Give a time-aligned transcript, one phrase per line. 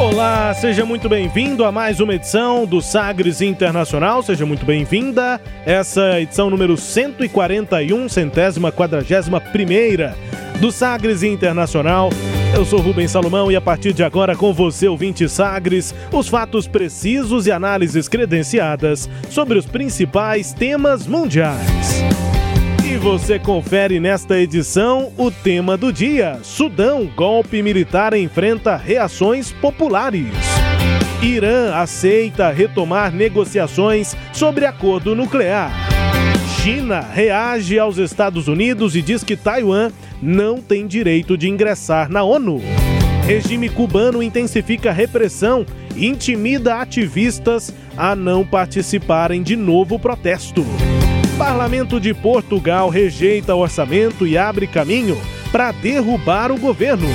[0.00, 4.22] Olá, seja muito bem-vindo a mais uma edição do Sagres Internacional.
[4.22, 5.38] Seja muito bem-vinda.
[5.66, 10.16] Essa edição número 141, centésima quadragésima primeira
[10.58, 12.08] do Sagres Internacional.
[12.56, 16.66] Eu sou Rubens Salomão e a partir de agora com você, ouvinte Sagres, os fatos
[16.66, 22.39] precisos e análises credenciadas sobre os principais temas mundiais.
[22.90, 30.26] E você confere nesta edição o tema do dia: Sudão, golpe militar enfrenta reações populares.
[31.22, 35.70] Irã aceita retomar negociações sobre acordo nuclear.
[36.60, 42.24] China reage aos Estados Unidos e diz que Taiwan não tem direito de ingressar na
[42.24, 42.60] ONU.
[43.24, 50.66] Regime cubano intensifica repressão e intimida ativistas a não participarem de novo protesto.
[51.40, 55.18] Parlamento de Portugal rejeita orçamento e abre caminho
[55.50, 57.08] para derrubar o governo.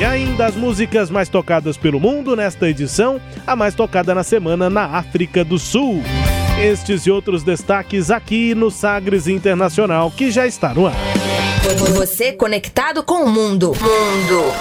[0.00, 4.68] E ainda as músicas mais tocadas pelo mundo nesta edição, a mais tocada na semana
[4.68, 6.02] na África do Sul.
[6.60, 10.96] Estes e outros destaques aqui no Sagres Internacional, que já está no ar.
[11.94, 13.68] Você conectado com o mundo.
[13.68, 14.52] Mundo.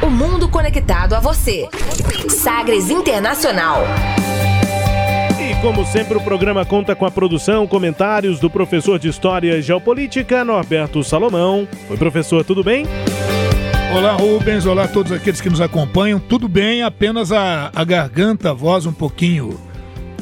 [0.00, 1.68] O mundo conectado a você.
[2.28, 3.82] Sagres Internacional.
[5.60, 10.44] Como sempre, o programa conta com a produção, comentários do professor de História e Geopolítica,
[10.44, 11.66] Norberto Salomão.
[11.90, 12.86] Oi, professor, tudo bem?
[13.92, 14.66] Olá, Rubens.
[14.66, 16.20] Olá a todos aqueles que nos acompanham.
[16.20, 19.58] Tudo bem, apenas a, a garganta, a voz um pouquinho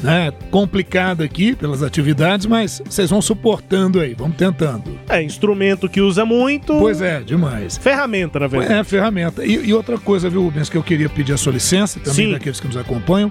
[0.03, 4.99] né, complicada aqui pelas atividades, mas vocês vão suportando aí, vamos tentando.
[5.09, 6.79] É, instrumento que usa muito.
[6.79, 7.77] Pois é, demais.
[7.77, 8.73] Ferramenta, na verdade.
[8.73, 9.45] É, ferramenta.
[9.45, 12.33] E, e outra coisa, viu, Rubens, que eu queria pedir a sua licença, também Sim.
[12.33, 13.31] daqueles que nos acompanham,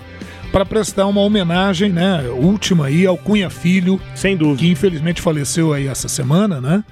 [0.51, 4.59] para prestar uma homenagem, né, última aí ao Cunha Filho, Sem dúvida.
[4.59, 6.83] que infelizmente faleceu aí essa semana, né?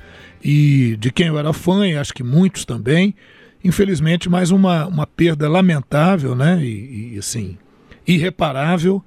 [0.43, 3.15] E de quem eu era fã, e acho que muitos também.
[3.63, 6.61] Infelizmente, mais uma, uma perda lamentável, né?
[6.61, 7.57] E, e, assim,
[8.05, 9.01] irreparável.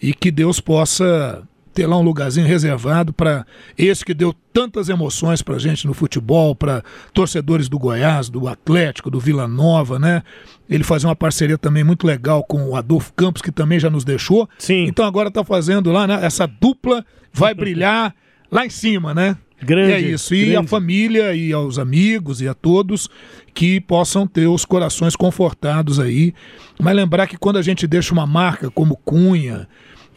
[0.00, 1.42] E que Deus possa
[1.76, 3.44] ter lá um lugarzinho reservado para
[3.76, 6.82] esse que deu tantas emoções para gente no futebol, para
[7.12, 10.22] torcedores do Goiás, do Atlético, do Vila Nova, né?
[10.70, 14.04] Ele fazia uma parceria também muito legal com o Adolfo Campos, que também já nos
[14.04, 14.48] deixou.
[14.56, 14.86] Sim.
[14.86, 16.18] Então agora tá fazendo lá, né?
[16.22, 18.14] Essa dupla vai brilhar
[18.50, 19.36] lá em cima, né?
[19.60, 20.34] Grande, E é isso.
[20.34, 20.56] E grande.
[20.56, 23.10] a família e aos amigos e a todos
[23.52, 26.32] que possam ter os corações confortados aí.
[26.80, 29.68] Mas lembrar que quando a gente deixa uma marca como Cunha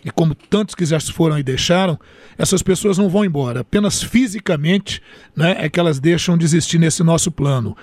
[0.10, 1.98] e como tantos que já foram e deixaram,
[2.38, 3.62] essas pessoas não vão embora.
[3.62, 5.02] Apenas fisicamente
[5.36, 7.76] né, é que elas deixam de existir nesse nosso plano.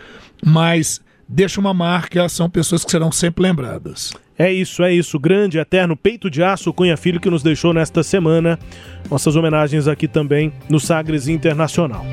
[0.45, 4.13] Mas deixa uma marca, são pessoas que serão sempre lembradas.
[4.39, 5.19] É isso, é isso.
[5.19, 8.59] Grande, eterno peito de aço Cunha Filho que nos deixou nesta semana.
[9.11, 12.05] Nossas homenagens aqui também no Sagres Internacional.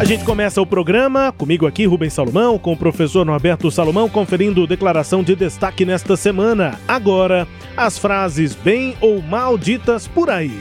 [0.00, 4.66] A gente começa o programa comigo aqui, Rubens Salomão, com o professor Norberto Salomão conferindo
[4.66, 6.80] declaração de destaque nesta semana.
[6.88, 7.46] Agora,
[7.76, 10.58] as frases bem ou mal ditas por aí.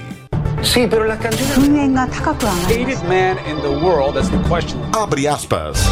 [0.62, 1.16] Sim, pero la
[4.94, 5.86] Abre aspas.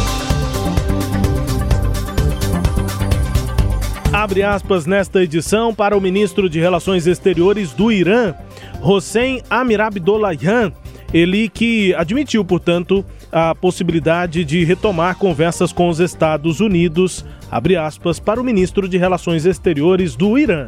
[4.12, 8.34] Abre aspas nesta edição para o ministro de Relações Exteriores do Irã,
[8.82, 10.70] Hossein Amirabdollahian
[11.13, 18.19] ele que admitiu, portanto, a possibilidade de retomar conversas com os Estados Unidos, abre aspas,
[18.19, 20.67] para o ministro de Relações Exteriores do Irã.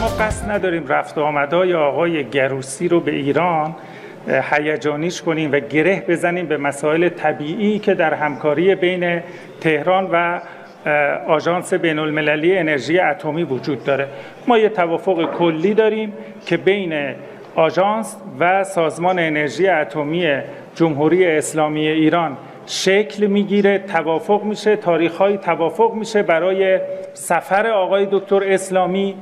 [0.00, 3.74] ما قصد نداریم رفت و آمدهای آقای گروسی رو به ایران
[4.28, 9.20] اه، هیجانیش کنیم و گره بزنیم به مسائل طبیعی که در همکاری بین
[9.60, 10.40] تهران و
[10.86, 10.92] اه،
[11.26, 14.08] آژانس بین المللی انرژی اتمی وجود داره
[14.46, 16.12] ما یه توافق کلی داریم
[16.46, 17.14] که بین
[17.55, 20.41] آژانس و سازمان انرژی اتمی
[20.75, 26.79] جمهوری اسلامی ایران شکل می‌گیره توافق میشه تاریخ توافق میشه برای
[27.13, 29.15] سفر آقای دکتر اسلامی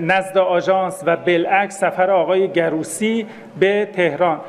[0.00, 3.26] نزد آژانس و بالعکس سفر آقای گروسی
[3.60, 4.40] به تهران.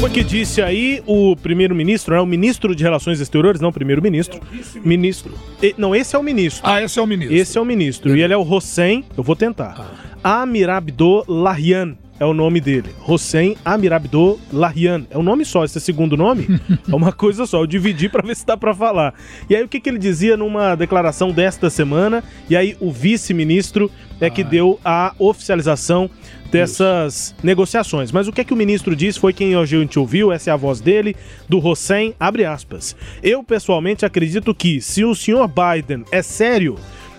[0.00, 0.62] Foi que disse?
[0.62, 2.20] Aí o primeiro-ministro, né?
[2.22, 4.40] O ministro de Relações Exteriores, não, primeiro-ministro.
[4.82, 5.34] Ministro.
[5.62, 6.62] E- não, esse é o ministro.
[6.64, 7.36] Ah, esse é o ministro.
[7.36, 8.16] Esse é o ministro.
[8.16, 9.94] E ele é o Hossein, eu vou tentar.
[10.24, 11.96] Amirabdollahian.
[12.18, 12.90] é o nome dele.
[13.06, 15.06] Hossein Amirabdo Lahian.
[15.10, 16.46] É um nome só, esse segundo nome
[16.90, 17.60] é uma coisa só.
[17.62, 19.14] Eu dividi para ver se dá para falar.
[19.50, 22.24] E aí o que, que ele dizia numa declaração desta semana?
[22.48, 26.10] E aí o vice-ministro é que deu a oficialização
[26.50, 27.34] dessas Isso.
[27.42, 28.12] negociações.
[28.12, 30.52] Mas o que é que o ministro disse foi quem a gente ouviu, essa é
[30.52, 31.16] a voz dele,
[31.48, 32.96] do Hossein, abre aspas.
[33.22, 36.76] Eu pessoalmente acredito que se o senhor Biden é sério,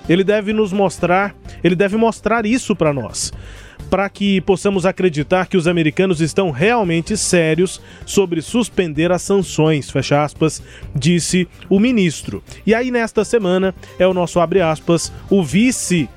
[0.10, 3.31] ele deve nos mostrar, ele deve mostrar isso para nós
[3.89, 10.24] para que possamos acreditar que os americanos estão realmente sérios sobre suspender as sanções, fecha
[10.24, 10.62] aspas,
[10.95, 12.44] disse o ministro.
[12.66, 15.44] E aí nesta semana é o nosso abre aspas, o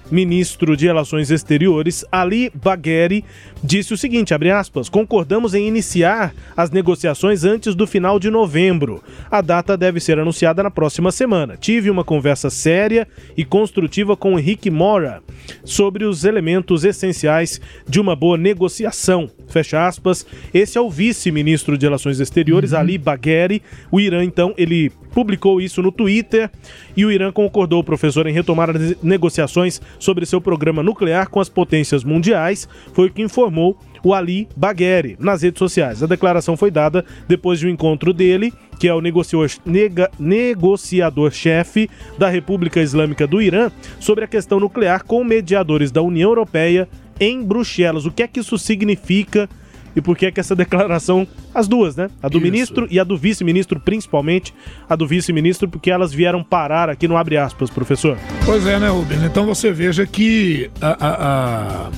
[0.05, 3.25] vice-ministro de Relações Exteriores, Ali Bagheri,
[3.62, 9.03] disse o seguinte, abre aspas, concordamos em iniciar as negociações antes do final de novembro.
[9.31, 11.56] A data deve ser anunciada na próxima semana.
[11.56, 15.23] Tive uma conversa séria e construtiva com Henrique Mora
[15.65, 19.31] sobre os elementos essenciais de uma boa negociação.
[19.49, 20.27] Fecha aspas.
[20.53, 22.79] Esse é o vice-ministro de Relações Exteriores, uhum.
[22.79, 23.62] Ali Bagheri.
[23.91, 26.51] O Irã, então, ele publicou isso no Twitter
[26.97, 31.49] e o Irã concordou, professor, em retomar as negociações sobre seu programa nuclear com as
[31.49, 32.69] potências mundiais.
[32.93, 36.03] Foi o que informou o Ali Bagheri nas redes sociais.
[36.03, 42.83] A declaração foi dada depois de um encontro dele, que é o negociador-chefe da República
[42.83, 46.87] Islâmica do Irã, sobre a questão nuclear com mediadores da União Europeia
[47.19, 48.05] em Bruxelas.
[48.05, 49.49] O que é que isso significa?
[49.96, 52.11] E por que é que essa declaração, as duas, né?
[52.23, 52.44] A do Isso.
[52.44, 54.55] ministro e a do vice-ministro, principalmente
[54.88, 58.19] a do vice-ministro, porque elas vieram parar aqui no abre aspas, professor.
[58.44, 59.23] Pois é, né, Rubens?
[59.23, 61.91] Então você veja que a, a, a...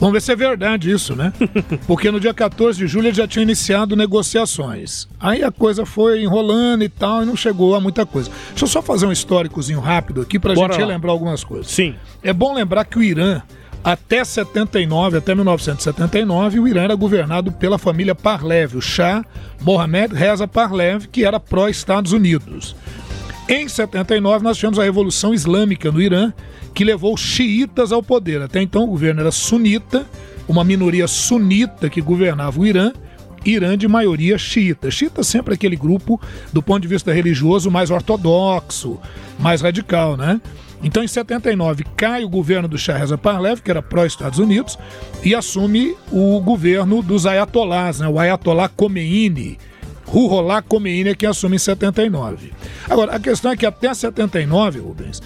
[0.00, 1.32] Vamos ver se é verdade isso, né?
[1.84, 5.08] Porque no dia 14 de julho ele já tinha iniciado negociações.
[5.18, 8.30] Aí a coisa foi enrolando e tal, e não chegou a muita coisa.
[8.50, 10.88] Deixa eu só fazer um históricozinho rápido aqui pra Bora gente lá.
[10.88, 11.66] lembrar algumas coisas.
[11.66, 11.96] Sim.
[12.22, 13.42] É bom lembrar que o Irã
[13.82, 19.24] até 79, até 1979, o Irã era governado pela família Parlev, o Shah
[19.60, 22.76] Mohammed Reza Parlev, que era pró-Estados Unidos.
[23.48, 26.32] Em 79, nós tivemos a Revolução Islâmica no Irã,
[26.74, 28.42] que levou xiitas ao poder.
[28.42, 30.04] Até então, o governo era sunita,
[30.46, 32.92] uma minoria sunita que governava o Irã,
[33.44, 34.90] Irã de maioria xiita.
[34.90, 36.20] Xiita sempre aquele grupo,
[36.52, 38.98] do ponto de vista religioso, mais ortodoxo,
[39.38, 40.40] mais radical, né?
[40.82, 44.78] Então, em 79, cai o governo do Shah Reza Parlev, que era pró-Estados Unidos,
[45.24, 48.08] e assume o governo dos ayatolás, né?
[48.08, 49.58] o Ayatollah Khomeini.
[50.06, 52.52] Ruhollah Khomeini é quem assume em 79.
[52.88, 55.20] Agora, a questão é que até 79, Rubens,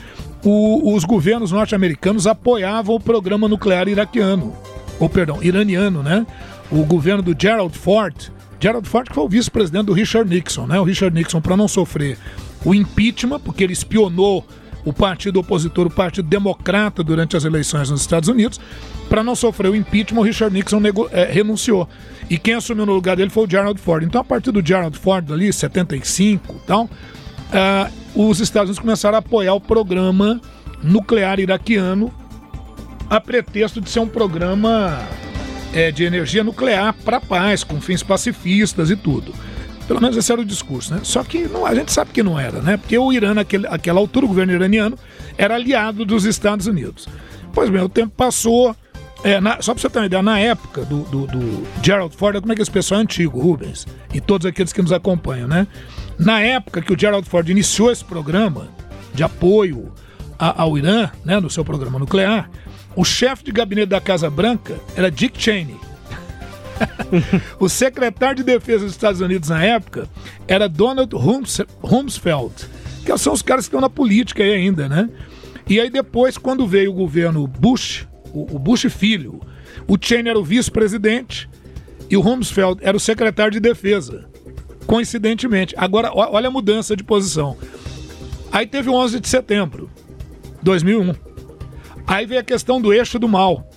[0.44, 4.52] o, os governos norte-americanos apoiavam o programa nuclear iraquiano,
[4.98, 6.26] ou perdão, iraniano, né?
[6.70, 10.80] O governo do Gerald Ford, Gerald Ford que foi o vice-presidente do Richard Nixon, né?
[10.80, 12.18] O Richard Nixon, para não sofrer
[12.64, 14.44] o impeachment, porque ele espionou
[14.84, 18.60] o partido opositor, o Partido Democrata, durante as eleições nos Estados Unidos.
[19.08, 21.88] Para não sofrer o impeachment, o Richard Nixon nego, é, renunciou.
[22.28, 24.04] E quem assumiu no lugar dele foi o Gerald Ford.
[24.04, 29.16] Então, a partir do Gerald Ford, ali, 75 e tal, uh, os Estados Unidos começaram
[29.16, 30.40] a apoiar o programa
[30.82, 32.12] nuclear iraquiano
[33.08, 34.98] a pretexto de ser um programa
[35.74, 39.34] é, de energia nuclear para paz, com fins pacifistas e tudo.
[39.92, 41.00] Pelo menos esse era o discurso, né?
[41.02, 42.78] Só que não, a gente sabe que não era, né?
[42.78, 44.98] Porque o Irã, naquele, naquela altura, o governo iraniano,
[45.36, 47.06] era aliado dos Estados Unidos.
[47.52, 48.74] Pois bem, o tempo passou.
[49.22, 52.40] É, na, só para você ter uma ideia, na época do, do, do Gerald Ford,
[52.40, 55.66] como é que esse pessoal é antigo, Rubens, e todos aqueles que nos acompanham, né?
[56.18, 58.68] Na época que o Gerald Ford iniciou esse programa
[59.12, 59.92] de apoio
[60.38, 62.50] a, ao Irã, né, no seu programa nuclear,
[62.96, 65.91] o chefe de gabinete da Casa Branca era Dick Cheney
[67.58, 70.08] o secretário de defesa dos Estados Unidos na época
[70.46, 72.54] era Donald Rumsfeld,
[73.04, 75.08] que são os caras que estão na política aí ainda, né?
[75.68, 79.40] E aí depois, quando veio o governo Bush, o, Bush filho,
[79.86, 81.48] o Cheney era o vice-presidente
[82.10, 84.28] e o Rumsfeld era o secretário de defesa.
[84.86, 85.74] Coincidentemente.
[85.76, 87.56] Agora, olha a mudança de posição.
[88.50, 89.88] Aí teve o 11 de setembro,
[90.62, 91.14] 2001.
[92.06, 93.70] Aí veio a questão do eixo do mal.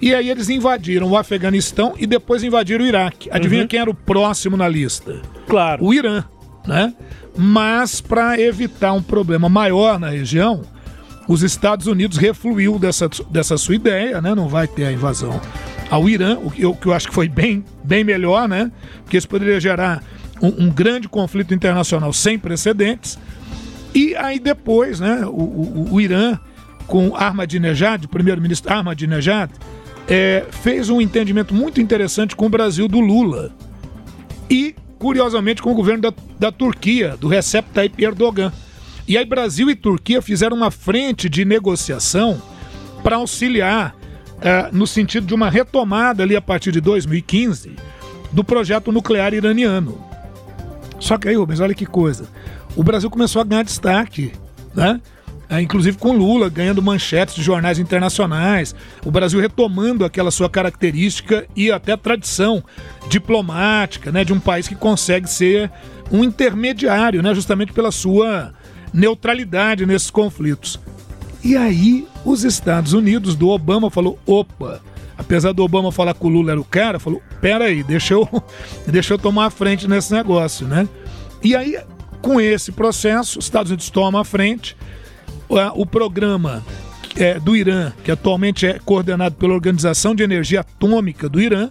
[0.00, 3.28] E aí eles invadiram o Afeganistão e depois invadiram o Iraque.
[3.32, 3.68] Adivinha uhum.
[3.68, 5.20] quem era o próximo na lista?
[5.48, 5.84] Claro.
[5.84, 6.24] O Irã,
[6.66, 6.94] né?
[7.36, 10.62] Mas para evitar um problema maior na região,
[11.28, 14.34] os Estados Unidos refluiu dessa, dessa sua ideia, né?
[14.34, 15.40] Não vai ter a invasão
[15.90, 18.70] ao Irã, o que eu, que eu acho que foi bem, bem melhor, né?
[19.02, 20.02] Porque isso poderia gerar
[20.40, 23.18] um, um grande conflito internacional sem precedentes.
[23.94, 26.38] E aí depois, né, o, o, o Irã,
[26.86, 29.50] com Ahmadinejad, primeiro-ministro Ahmadinejad,
[30.08, 33.52] é, fez um entendimento muito interessante com o Brasil do Lula.
[34.48, 38.52] E, curiosamente, com o governo da, da Turquia, do Recep Tayyip Erdogan.
[39.06, 42.40] E aí Brasil e Turquia fizeram uma frente de negociação
[43.02, 43.94] para auxiliar
[44.40, 47.76] é, no sentido de uma retomada ali a partir de 2015
[48.32, 49.98] do projeto nuclear iraniano.
[50.98, 52.28] Só que aí, Rubens, olha que coisa.
[52.76, 54.32] O Brasil começou a ganhar destaque,
[54.74, 55.00] né?
[55.50, 58.74] É, inclusive com Lula ganhando manchetes de jornais internacionais,
[59.04, 62.62] o Brasil retomando aquela sua característica e até tradição
[63.08, 65.70] diplomática, né, de um país que consegue ser
[66.12, 68.52] um intermediário, né, justamente pela sua
[68.92, 70.78] neutralidade nesses conflitos.
[71.42, 74.82] E aí os Estados Unidos do Obama falou, opa,
[75.16, 78.28] apesar do Obama falar que o Lula era o cara, falou, pera aí, deixa eu,
[78.86, 80.86] deixa eu tomar a frente nesse negócio, né?
[81.42, 81.78] E aí,
[82.20, 84.76] com esse processo, os Estados Unidos tomam a frente,
[85.48, 86.64] o programa
[87.16, 91.70] é, do Irã, que atualmente é coordenado pela Organização de Energia Atômica do Irã,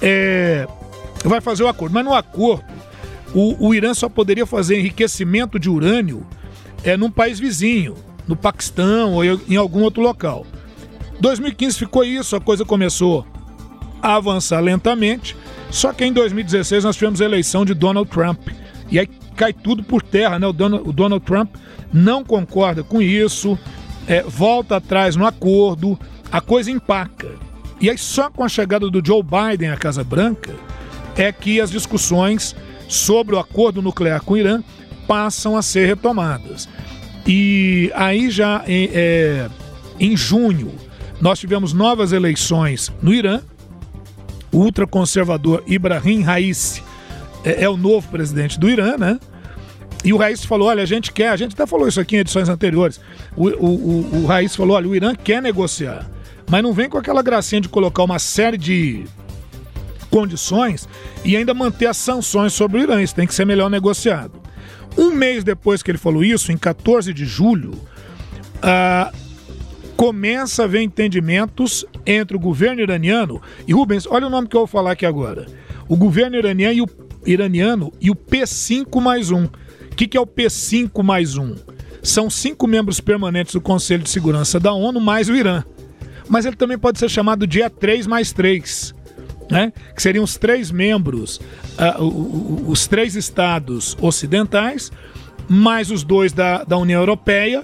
[0.00, 0.66] é,
[1.24, 1.94] vai fazer o acordo.
[1.94, 2.64] Mas no acordo,
[3.34, 6.26] o, o Irã só poderia fazer enriquecimento de urânio
[6.84, 7.96] é, num país vizinho,
[8.26, 10.46] no Paquistão ou em algum outro local.
[11.20, 13.26] 2015 ficou isso, a coisa começou
[14.02, 15.36] a avançar lentamente,
[15.70, 18.48] só que em 2016 nós tivemos a eleição de Donald Trump.
[18.90, 19.08] E aí
[19.42, 20.46] cai tudo por terra, né?
[20.46, 21.56] O Donald, o Donald Trump
[21.92, 23.58] não concorda com isso,
[24.06, 25.98] é, volta atrás no acordo,
[26.30, 27.28] a coisa empaca.
[27.80, 30.54] E aí, só com a chegada do Joe Biden à Casa Branca,
[31.16, 32.54] é que as discussões
[32.86, 34.62] sobre o acordo nuclear com o Irã
[35.08, 36.68] passam a ser retomadas.
[37.26, 39.48] E aí, já em, é,
[39.98, 40.72] em junho,
[41.20, 43.40] nós tivemos novas eleições no Irã.
[44.52, 46.80] O ultraconservador Ibrahim Raisi
[47.44, 49.18] é, é o novo presidente do Irã, né?
[50.04, 52.20] E o Raiz falou: olha, a gente quer, a gente até falou isso aqui em
[52.20, 53.00] edições anteriores.
[53.36, 56.10] O, o, o, o Raiz falou: olha, o Irã quer negociar,
[56.50, 59.04] mas não vem com aquela gracinha de colocar uma série de
[60.10, 60.88] condições
[61.24, 63.02] e ainda manter as sanções sobre o Irã.
[63.02, 64.42] Isso tem que ser melhor negociado.
[64.96, 69.16] Um mês depois que ele falou isso, em 14 de julho, uh,
[69.96, 74.62] começa a haver entendimentos entre o governo iraniano e Rubens, olha o nome que eu
[74.62, 75.46] vou falar aqui agora.
[75.88, 76.88] O governo iraniano e o,
[77.24, 79.46] iraniano e o P5 mais um.
[79.92, 81.54] O que, que é o P5 mais um?
[82.02, 85.62] São cinco membros permanentes do Conselho de Segurança da ONU, mais o Irã.
[86.28, 88.94] Mas ele também pode ser chamado de E3 mais 3.
[89.50, 89.70] Né?
[89.94, 91.38] que seriam os três membros,
[91.98, 94.90] uh, os três estados ocidentais,
[95.46, 97.62] mais os dois da, da União Europeia,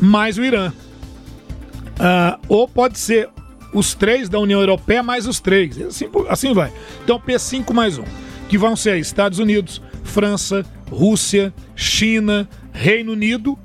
[0.00, 0.68] mais o Irã.
[0.68, 3.28] Uh, ou pode ser
[3.72, 5.80] os três da União Europeia mais os três.
[5.80, 6.72] Assim, assim vai.
[7.02, 8.04] Então, P5 mais um,
[8.48, 13.58] que vão ser Estados Unidos, França, Rússia, China, Reino Unido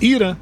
[0.00, 0.36] Irã.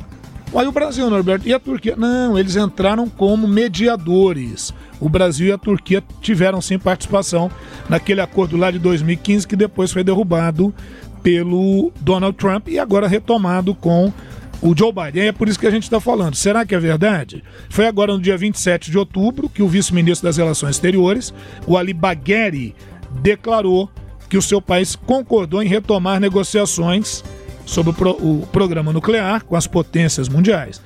[0.54, 1.94] Aí o Brasil, Norberto, e a Turquia?
[1.96, 4.72] Não, eles entraram como mediadores.
[5.00, 7.50] O Brasil e a Turquia tiveram sim participação
[7.88, 10.74] naquele acordo lá de 2015 que depois foi derrubado
[11.22, 14.12] pelo Donald Trump e agora retomado com
[14.60, 15.28] o Joe Biden.
[15.28, 16.34] É por isso que a gente está falando.
[16.34, 17.42] Será que é verdade?
[17.70, 21.32] Foi agora no dia 27 de outubro que o vice-ministro das Relações Exteriores,
[21.66, 22.74] o Ali Bagheri,
[23.22, 23.90] declarou
[24.32, 27.22] que o seu país concordou em retomar negociações
[27.66, 30.80] sobre o, pro, o programa nuclear com as potências mundiais.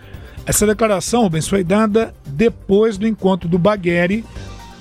[0.44, 4.24] Essa declaração, Rubens, foi dada depois do encontro do Bagheri,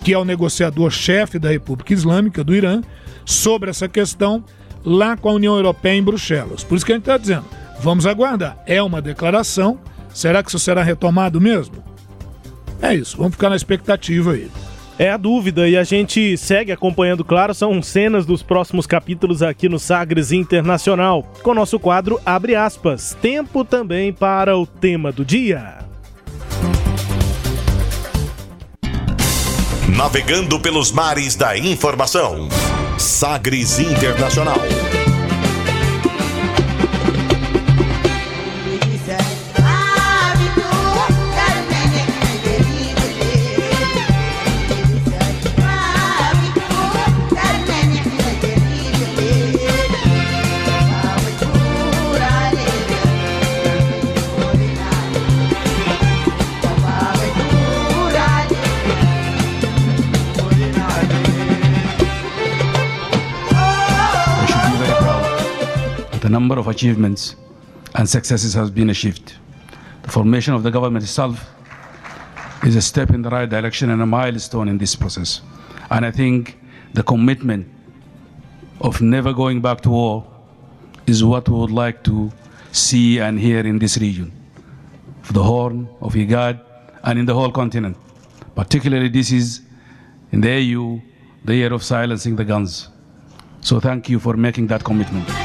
[0.03, 2.81] que é o negociador-chefe da República Islâmica do Irã,
[3.23, 4.43] sobre essa questão
[4.83, 6.63] lá com a União Europeia em Bruxelas.
[6.63, 7.45] Por isso que a gente está dizendo,
[7.81, 8.57] vamos aguardar.
[8.65, 9.77] É uma declaração,
[10.11, 11.83] será que isso será retomado mesmo?
[12.81, 14.49] É isso, vamos ficar na expectativa aí.
[14.97, 19.67] É a dúvida e a gente segue acompanhando, claro, são cenas dos próximos capítulos aqui
[19.67, 25.79] no Sagres Internacional, com nosso quadro Abre aspas, tempo também para o tema do dia.
[29.97, 32.47] Navegando pelos mares da informação.
[32.97, 34.59] Sagres Internacional.
[66.37, 67.21] Number of achievements
[67.97, 69.27] and successes has been achieved.
[70.05, 71.35] The formation of the government itself
[72.67, 75.29] is a step in the right direction and a milestone in this process.
[75.93, 76.57] And I think
[76.93, 77.63] the commitment
[78.81, 80.15] of never going back to war
[81.13, 82.15] is what we would like to
[82.71, 84.29] see and hear in this region,
[85.37, 86.59] the Horn, of IGAD,
[87.03, 87.95] and in the whole continent.
[88.55, 89.61] Particularly, this is
[90.33, 91.01] in the AU,
[91.45, 92.89] the year of silencing the guns.
[93.61, 95.44] So thank you for making that commitment.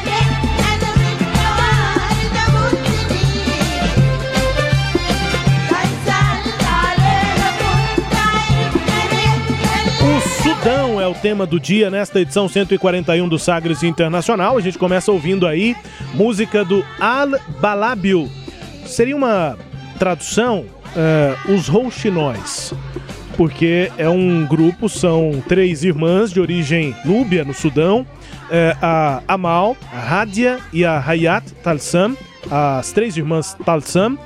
[11.10, 14.56] O tema do dia nesta edição 141 do Sagres Internacional.
[14.56, 15.76] A gente começa ouvindo aí
[16.14, 18.30] música do Al Balabio.
[18.86, 19.58] Seria uma
[19.98, 20.64] tradução,
[20.96, 22.72] uh, os Rouxinóis
[23.36, 28.06] porque é um grupo, são três irmãs de origem núbia, no Sudão,
[28.50, 32.14] é, a Amal, a Hadia e a Hayat Talsam,
[32.50, 34.18] as três irmãs Talsam,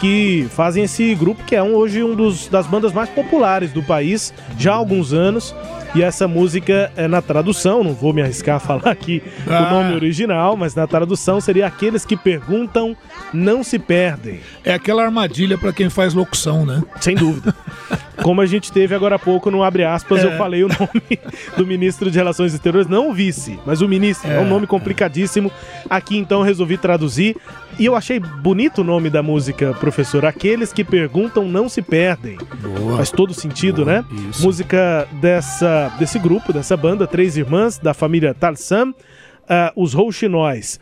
[0.00, 3.82] que fazem esse grupo que é um, hoje um dos, das bandas mais populares do
[3.82, 5.54] país, já há alguns anos.
[5.92, 9.66] E essa música é na tradução, não vou me arriscar a falar aqui ah.
[9.66, 12.96] o nome original, mas na tradução seria Aqueles que perguntam
[13.32, 14.40] não se perdem.
[14.64, 16.82] É aquela armadilha para quem faz locução, né?
[17.00, 17.54] Sem dúvida.
[18.22, 20.26] Como a gente teve agora há pouco no Abre aspas, é.
[20.26, 21.18] eu falei o nome
[21.56, 24.30] do ministro de Relações Exteriores, não o vice, mas o ministro.
[24.30, 25.50] É, é um nome complicadíssimo.
[25.88, 27.36] Aqui então resolvi traduzir.
[27.78, 30.24] E eu achei bonito o nome da música, professor.
[30.26, 32.36] Aqueles que perguntam não se perdem.
[32.60, 32.96] Boa.
[32.96, 34.02] Faz todo sentido, Boa.
[34.02, 34.04] né?
[34.30, 34.42] Isso.
[34.42, 38.94] Música dessa, desse grupo, dessa banda, Três Irmãs, da família Tarsam, uh,
[39.74, 40.78] os Rouxinóis.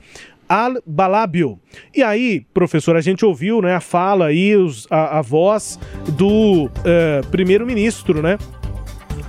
[0.48, 1.60] Al-Balabio.
[1.94, 5.78] E aí, professor, a gente ouviu né, a fala aí, os, a, a voz
[6.16, 8.38] do uh, primeiro-ministro, né?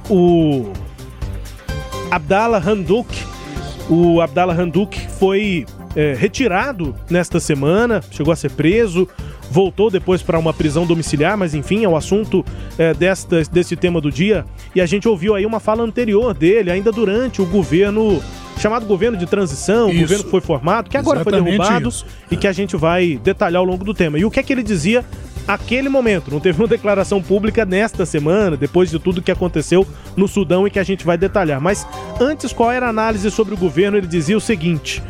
[0.10, 0.72] O
[2.10, 3.08] Abdallah Handuk.
[3.90, 5.66] O Abdallah Handuk foi
[5.96, 9.08] é, retirado nesta semana, chegou a ser preso,
[9.50, 12.46] voltou depois para uma prisão domiciliar, mas enfim, é o assunto
[12.78, 14.46] é, desta, desse tema do dia.
[14.76, 18.22] E a gente ouviu aí uma fala anterior dele, ainda durante o governo
[18.60, 22.06] chamado governo de transição, o governo que foi formado, que agora Exatamente foi derrubado isso.
[22.30, 24.20] e que a gente vai detalhar ao longo do tema.
[24.20, 25.06] E o que é que ele dizia
[25.48, 26.30] aquele momento?
[26.30, 30.70] Não teve uma declaração pública nesta semana, depois de tudo que aconteceu no Sudão e
[30.70, 31.62] que a gente vai detalhar.
[31.62, 31.88] Mas
[32.20, 33.98] antes, qual era a análise sobre o governo?
[33.98, 35.02] Ele dizia o seguinte: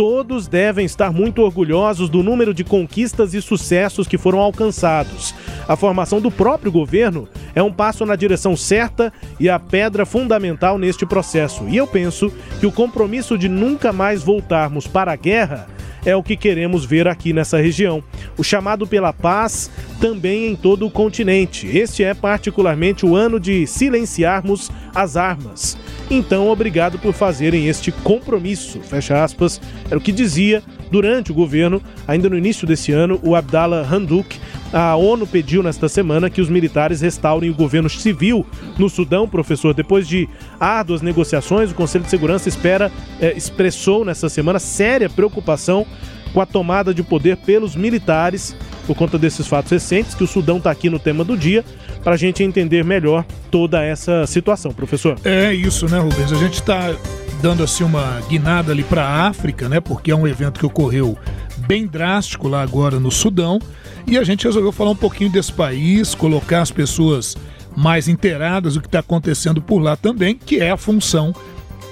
[0.00, 5.34] todos devem estar muito orgulhosos do número de conquistas e sucessos que foram alcançados.
[5.68, 10.78] A formação do próprio governo é um passo na direção certa e a pedra fundamental
[10.78, 11.68] neste processo.
[11.68, 15.68] E eu penso que o compromisso de nunca mais voltarmos para a guerra
[16.02, 18.02] é o que queremos ver aqui nessa região.
[18.38, 19.70] O chamado pela paz
[20.00, 21.66] também em todo o continente.
[21.66, 25.76] Este é particularmente o ano de silenciarmos as armas.
[26.10, 28.80] Então, obrigado por fazerem este compromisso.
[28.80, 29.60] Fecha aspas.
[29.86, 34.40] Era o que dizia durante o governo, ainda no início desse ano, o Abdallah Handuk.
[34.72, 38.46] A ONU pediu nesta semana que os militares restaurem o governo civil
[38.78, 39.74] no Sudão, professor.
[39.74, 40.28] Depois de
[40.58, 45.86] árduas negociações, o Conselho de Segurança espera, é, expressou nesta semana séria preocupação
[46.32, 48.54] com a tomada de poder pelos militares
[48.86, 51.64] por conta desses fatos recentes, que o Sudão está aqui no tema do dia,
[52.02, 55.16] para a gente entender melhor toda essa situação, professor.
[55.24, 56.32] É isso, né, Rubens?
[56.32, 56.92] A gente está
[57.40, 59.80] dando assim uma guinada ali para a África, né?
[59.80, 61.16] Porque é um evento que ocorreu
[61.58, 63.60] bem drástico lá agora no Sudão.
[64.06, 67.36] E a gente resolveu falar um pouquinho desse país, colocar as pessoas
[67.76, 71.34] mais inteiradas do que está acontecendo por lá também, que é a função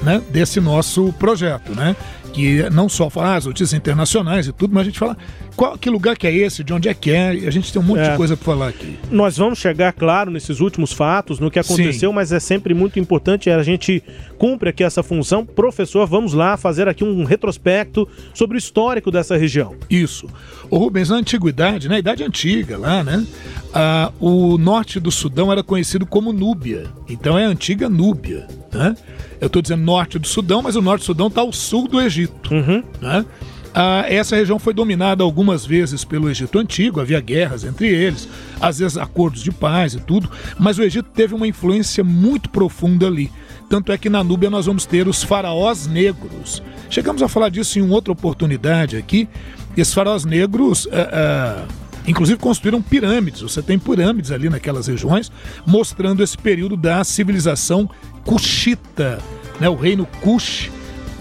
[0.03, 1.97] né, desse nosso projeto, né?
[2.33, 5.16] Que não só fala as notícias internacionais e tudo, mas a gente fala
[5.59, 7.85] qual, que lugar que é esse, de onde é que é, a gente tem um
[7.85, 8.12] monte é.
[8.12, 8.97] de coisa para falar aqui.
[9.11, 12.14] Nós vamos chegar, claro, nesses últimos fatos, no que aconteceu, Sim.
[12.14, 14.01] mas é sempre muito importante, a gente
[14.38, 15.44] cumpre aqui essa função.
[15.44, 19.75] Professor, vamos lá fazer aqui um retrospecto sobre o histórico dessa região.
[19.90, 20.29] Isso.
[20.71, 23.27] O Rubens, na antiguidade, na idade antiga lá, né?
[23.75, 26.87] Ah, o norte do Sudão era conhecido como Núbia.
[27.09, 28.94] Então é a antiga Núbia, né?
[29.40, 32.01] Eu estou dizendo norte do Sudão, mas o norte do Sudão está ao sul do
[32.01, 32.85] Egito, uhum.
[33.03, 33.25] né?
[33.80, 38.28] Ah, essa região foi dominada algumas vezes pelo Egito Antigo, havia guerras entre eles,
[38.60, 43.06] às vezes acordos de paz e tudo, mas o Egito teve uma influência muito profunda
[43.06, 43.30] ali.
[43.68, 46.60] Tanto é que na Núbia nós vamos ter os faraós negros.
[46.90, 49.28] Chegamos a falar disso em outra oportunidade aqui.
[49.76, 50.88] Esses faraós negros.
[50.90, 53.42] Ah, ah, inclusive construíram pirâmides.
[53.42, 55.30] Você tem pirâmides ali naquelas regiões,
[55.64, 57.88] mostrando esse período da civilização
[58.24, 59.20] cuxita,
[59.60, 59.68] né?
[59.68, 60.68] o reino Cush,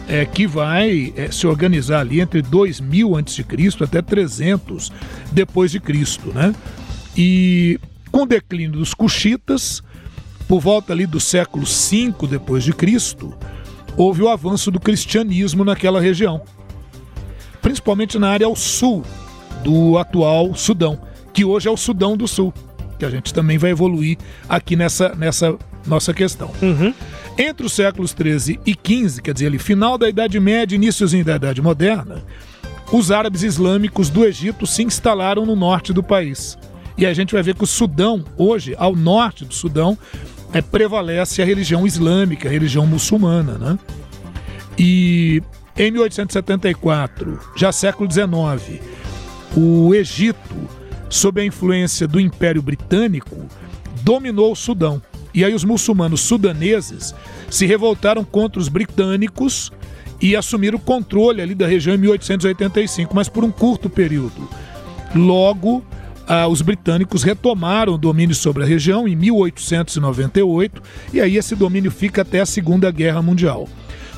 [0.07, 3.45] é, que vai é, se organizar ali entre 2000 a.C.
[3.81, 4.91] até 300
[5.31, 6.53] depois de Cristo, né?
[7.15, 7.79] E
[8.11, 9.83] com o declínio dos cuxitas,
[10.47, 13.33] por volta ali do século V depois de Cristo,
[13.97, 16.41] houve o avanço do cristianismo naquela região,
[17.61, 19.03] principalmente na área ao sul
[19.63, 20.99] do atual Sudão,
[21.33, 22.53] que hoje é o Sudão do Sul,
[22.97, 24.17] que a gente também vai evoluir
[24.47, 26.51] aqui nessa, nessa nossa questão.
[26.61, 26.93] Uhum.
[27.37, 31.35] Entre os séculos 13 e 15, quer dizer, ali, final da Idade Média, iníciozinho da
[31.35, 32.23] Idade Moderna,
[32.91, 36.57] os árabes islâmicos do Egito se instalaram no norte do país.
[36.97, 39.95] E a gente vai ver que o Sudão, hoje, ao norte do Sudão,
[40.51, 43.53] é, prevalece a religião islâmica, a religião muçulmana.
[43.59, 43.79] Né?
[44.79, 45.43] E
[45.77, 48.81] em 1874, já século XIX,
[49.55, 50.55] o Egito,
[51.07, 53.45] sob a influência do Império Britânico,
[54.01, 54.99] dominou o Sudão
[55.33, 57.13] E aí os muçulmanos sudaneses
[57.49, 59.71] se revoltaram contra os britânicos
[60.21, 64.49] e assumiram o controle ali da região em 1885, mas por um curto período.
[65.15, 65.83] Logo,
[66.27, 70.81] ah, os britânicos retomaram o domínio sobre a região em 1898
[71.13, 73.67] e aí esse domínio fica até a Segunda Guerra Mundial.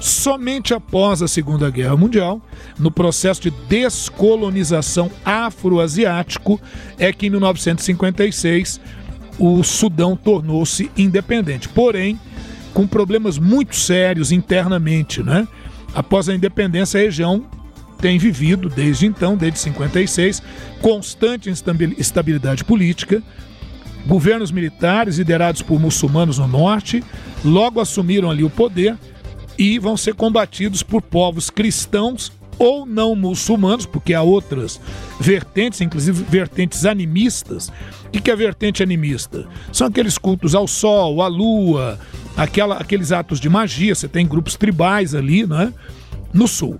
[0.02, 2.42] Somente após a Segunda Guerra Mundial,
[2.80, 6.60] no processo de descolonização afroasiático,
[6.98, 8.80] é que em 1956
[9.40, 11.70] o Sudão tornou-se independente.
[11.70, 12.20] Porém,
[12.74, 15.48] com problemas muito sérios internamente, né?
[15.94, 17.46] Após a independência, a região
[18.00, 20.42] tem vivido desde então, desde 56,
[20.82, 23.24] constante instabilidade política.
[24.06, 27.04] Governos militares liderados por muçulmanos no norte
[27.44, 28.98] logo assumiram ali o poder
[29.58, 34.80] e vão ser combatidos por povos cristãos ou não muçulmanos, porque há outras
[35.20, 37.72] vertentes, inclusive vertentes animistas.
[38.06, 39.48] O que é vertente animista?
[39.72, 41.98] São aqueles cultos ao sol, à lua,
[42.36, 43.96] aquela, aqueles atos de magia.
[43.96, 45.74] Você tem grupos tribais ali, né?
[46.34, 46.80] No sul.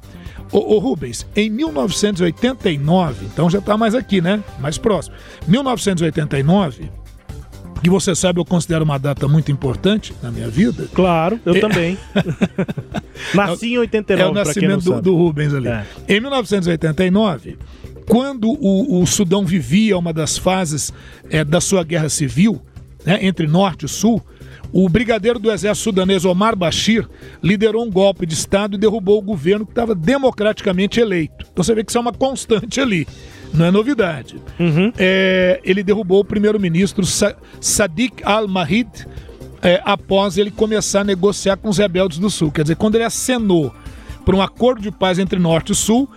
[0.52, 4.44] Ô, ô Rubens, em 1989, então já está mais aqui, né?
[4.60, 5.16] Mais próximo.
[5.48, 6.92] 1989,
[7.82, 10.88] que você sabe eu considero uma data muito importante na minha vida.
[10.94, 11.60] Claro, eu É.
[11.60, 11.98] também.
[13.34, 15.68] Nasci em 89, É o nascimento do, do Rubens ali.
[15.68, 15.86] É.
[16.08, 17.58] Em 1989,
[18.08, 20.92] quando o, o Sudão vivia uma das fases
[21.30, 22.62] é, da sua guerra civil,
[23.06, 24.22] né, entre norte e sul,
[24.72, 27.08] o brigadeiro do exército sudanês Omar Bashir
[27.42, 31.46] liderou um golpe de Estado e derrubou o governo que estava democraticamente eleito.
[31.52, 33.08] Então você vê que isso é uma constante ali,
[33.54, 34.38] não é novidade.
[34.98, 39.08] É, ele derrubou o primeiro-ministro Sa Sadiq al-Mahid
[39.62, 42.52] é, após ele começar a negociar com os rebeldes do Sul.
[42.52, 43.74] Quer dizer, quando ele acenou
[44.26, 46.10] para um acordo de paz entre Norte e Sul,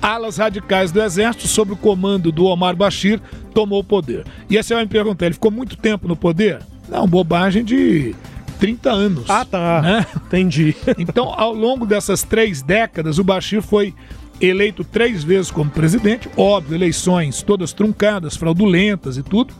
[0.00, 3.20] alas radicais do exército, sob o comando do Omar Bashir,
[3.52, 4.24] tomou o poder.
[4.48, 6.60] E aí você vai me perguntar, ele ficou muito tempo no poder?
[6.88, 8.14] Não, bobagem de
[8.58, 9.24] 30 anos.
[9.28, 9.82] Ah, tá.
[9.82, 10.06] Né?
[10.26, 10.76] Entendi.
[10.98, 13.94] Então, ao longo dessas três décadas, o Bashir foi
[14.40, 19.54] eleito três vezes como presidente, óbvio, eleições todas truncadas, fraudulentas e tudo,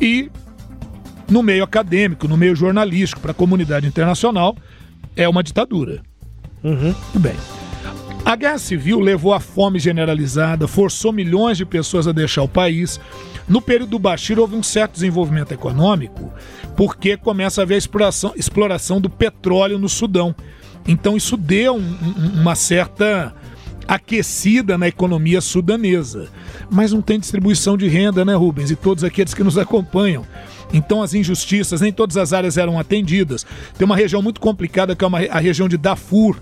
[0.00, 0.30] e
[1.30, 4.56] no meio acadêmico, no meio jornalístico, para a comunidade internacional,
[5.16, 6.02] é uma ditadura.
[6.62, 6.94] Uhum.
[6.94, 7.34] Muito bem.
[8.24, 12.98] A guerra civil levou à fome generalizada, forçou milhões de pessoas a deixar o país.
[13.46, 16.32] No período do Bashir houve um certo desenvolvimento econômico,
[16.74, 20.34] porque começa a haver a exploração, exploração do petróleo no Sudão.
[20.88, 23.34] Então isso deu um- um- uma certa
[23.86, 26.28] aquecida na economia sudanesa.
[26.70, 28.70] Mas não tem distribuição de renda, né, Rubens?
[28.70, 30.24] E todos aqueles que nos acompanham.
[30.72, 33.46] Então as injustiças, nem todas as áreas eram atendidas.
[33.78, 36.36] Tem uma região muito complicada que é uma, a região de Darfur,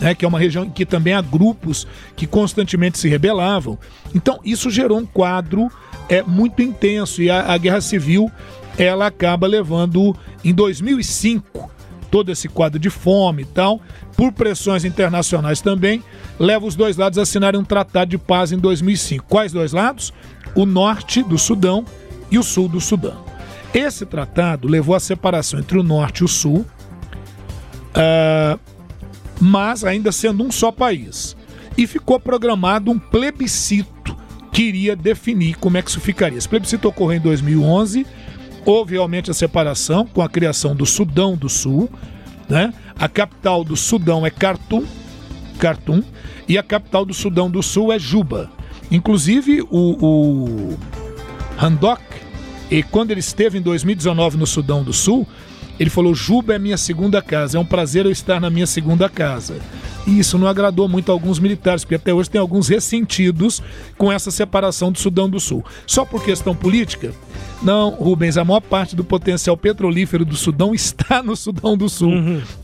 [0.00, 3.78] né, que é uma região que também há grupos que constantemente se rebelavam.
[4.14, 5.70] Então isso gerou um quadro
[6.08, 8.30] é, muito intenso e a, a guerra civil
[8.76, 11.77] ela acaba levando em 2005
[12.10, 13.80] todo esse quadro de fome e tal,
[14.16, 16.02] por pressões internacionais também,
[16.38, 19.24] leva os dois lados a assinarem um tratado de paz em 2005.
[19.26, 20.12] Quais dois lados?
[20.54, 21.84] O norte do Sudão
[22.30, 23.24] e o sul do Sudão.
[23.72, 26.64] Esse tratado levou à separação entre o norte e o sul,
[27.94, 28.58] ah,
[29.40, 31.36] mas ainda sendo um só país.
[31.76, 34.16] E ficou programado um plebiscito
[34.52, 36.38] que iria definir como é que isso ficaria.
[36.38, 38.06] Esse plebiscito ocorreu em 2011,
[38.70, 41.88] houve realmente a separação com a criação do Sudão do Sul,
[42.50, 42.74] né?
[42.98, 44.84] A capital do Sudão é Khartoum,
[45.58, 46.02] Khartoum
[46.46, 48.50] e a capital do Sudão do Sul é Juba.
[48.90, 50.78] Inclusive o, o
[51.58, 52.02] Handok,
[52.70, 55.26] e quando ele esteve em 2019 no Sudão do Sul,
[55.78, 59.08] ele falou: Juba é minha segunda casa, é um prazer eu estar na minha segunda
[59.08, 59.56] casa.
[60.06, 63.62] E isso não agradou muito a alguns militares, porque até hoje tem alguns ressentidos
[63.96, 65.62] com essa separação do Sudão do Sul.
[65.86, 67.12] Só por questão política?
[67.62, 72.12] Não, Rubens, a maior parte do potencial petrolífero do Sudão está no Sudão do Sul.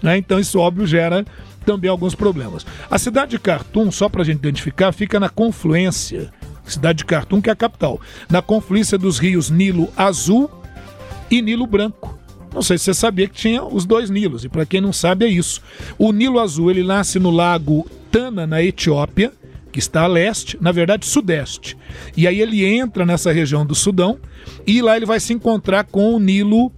[0.03, 0.17] né?
[0.17, 1.25] Então isso, óbvio, gera
[1.67, 2.65] também alguns problemas.
[2.91, 6.33] A cidade de Khartoum, só para a gente identificar, fica na confluência,
[6.65, 8.01] cidade de Khartoum, que é a capital,
[8.31, 10.51] na confluência dos rios Nilo Azul
[11.31, 12.24] e Nilo Branco.
[12.55, 15.25] Não sei se você sabia que tinha os dois Nilos, e para quem não sabe
[15.25, 15.61] é isso.
[15.99, 19.33] O Nilo Azul ele nasce no lago Tana, na Etiópia,
[19.73, 21.77] que está a leste, na verdade sudeste.
[22.17, 24.21] E aí ele entra nessa região do Sudão
[24.65, 26.71] e lá ele vai se encontrar com o Nilo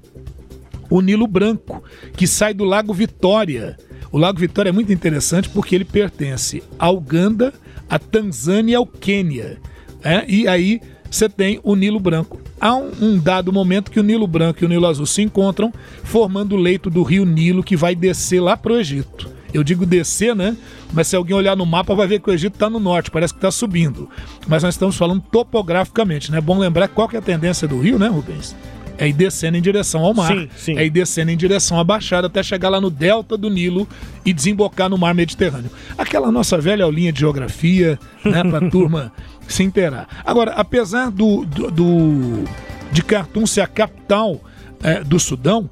[0.88, 1.82] o Nilo Branco,
[2.16, 3.76] que sai do Lago Vitória.
[4.10, 7.52] O Lago Vitória é muito interessante porque ele pertence à Uganda,
[7.90, 9.58] à Tanzânia e ao Quênia.
[10.02, 10.24] né?
[10.26, 10.80] E aí
[11.10, 12.40] você tem o Nilo Branco.
[12.60, 15.72] Há um, um dado momento que o Nilo Branco e o Nilo Azul se encontram,
[16.02, 19.30] formando o leito do rio Nilo que vai descer lá para o Egito.
[19.52, 20.56] Eu digo descer, né?
[20.92, 23.32] Mas se alguém olhar no mapa vai ver que o Egito está no norte, parece
[23.32, 24.08] que está subindo.
[24.46, 26.38] Mas nós estamos falando topograficamente, né?
[26.38, 28.54] É bom lembrar qual que é a tendência do rio, né, Rubens?
[28.98, 30.32] É ir descendo em direção ao mar.
[30.32, 30.78] Sim, sim.
[30.78, 33.86] É ir descendo em direção à Baixada até chegar lá no delta do Nilo
[34.24, 35.70] e desembocar no mar Mediterrâneo.
[35.98, 39.12] Aquela nossa velha aulinha de geografia, né, pra turma
[39.46, 40.08] se inteirar.
[40.24, 42.44] Agora, apesar do, do, do-
[42.90, 44.40] de Khartoum ser a capital
[44.82, 45.68] eh, do Sudão,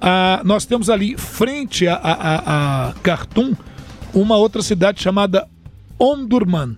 [0.00, 3.54] ah, nós temos ali, frente a, a, a- a Khartoum,
[4.14, 5.46] uma outra cidade chamada
[5.98, 6.76] Omdurman.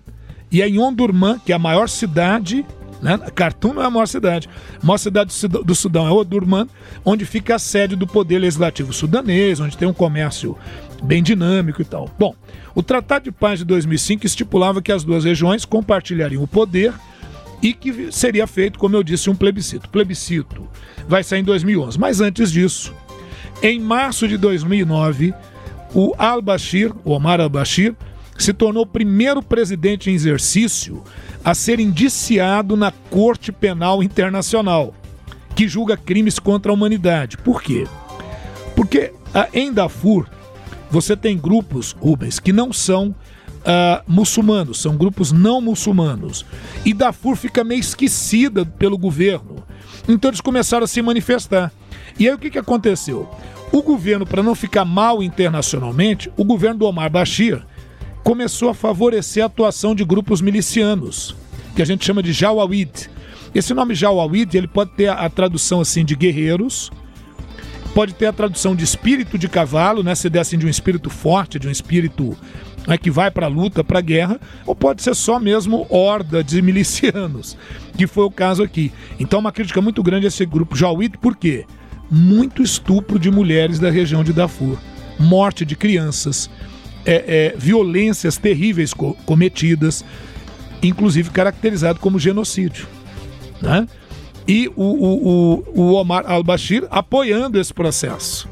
[0.51, 2.65] E é em Omdurman, que é a maior cidade,
[3.01, 3.17] né?
[3.35, 4.47] Khartoum não é a maior cidade.
[4.81, 6.67] A maior cidade do Sudão, é Omdurman,
[7.03, 10.57] onde fica a sede do poder legislativo sudanês, onde tem um comércio
[11.03, 12.09] bem dinâmico e tal.
[12.19, 12.35] Bom,
[12.75, 16.93] o Tratado de Paz de 2005 estipulava que as duas regiões compartilhariam o poder
[17.61, 19.89] e que seria feito, como eu disse, um plebiscito.
[19.89, 20.67] Plebiscito
[21.07, 21.99] vai sair em 2011.
[21.99, 22.93] Mas antes disso,
[23.61, 25.33] em março de 2009,
[25.93, 27.95] o al-Bashir, o Omar al-Bashir,
[28.41, 31.03] se tornou o primeiro presidente em exercício
[31.43, 34.93] a ser indiciado na Corte Penal Internacional,
[35.55, 37.37] que julga crimes contra a humanidade.
[37.37, 37.87] Por quê?
[38.75, 40.27] Porque ah, em Darfur
[40.89, 43.15] você tem grupos, Rubens, que não são
[43.65, 46.45] ah, muçulmanos, são grupos não muçulmanos.
[46.85, 49.63] E Darfur fica meio esquecida pelo governo.
[50.07, 51.71] Então eles começaram a se manifestar.
[52.19, 53.29] E aí o que, que aconteceu?
[53.71, 57.63] O governo, para não ficar mal internacionalmente, o governo do Omar Bashir
[58.23, 61.35] começou a favorecer a atuação de grupos milicianos,
[61.75, 63.09] que a gente chama de Jawawid.
[63.53, 66.91] Esse nome Jawawid, ele pode ter a, tradução assim de guerreiros,
[67.93, 70.15] pode ter a tradução de espírito de cavalo, né?
[70.15, 72.37] Se der assim de um espírito forte, de um espírito
[72.87, 76.43] né, que vai para a luta, para a guerra, ou pode ser só mesmo horda
[76.43, 77.57] de milicianos,
[77.97, 78.91] que foi o caso aqui.
[79.19, 81.65] Então, uma crítica muito grande a esse grupo Jawid, por quê?
[82.09, 84.77] Muito estupro de mulheres da região de Darfur,
[85.19, 86.49] morte de crianças,
[87.05, 90.03] é, é, violências terríveis co- cometidas,
[90.81, 92.87] inclusive caracterizado como genocídio.
[93.61, 93.87] Né?
[94.47, 95.27] E o, o,
[95.75, 98.49] o, o Omar al-Bashir apoiando esse processo.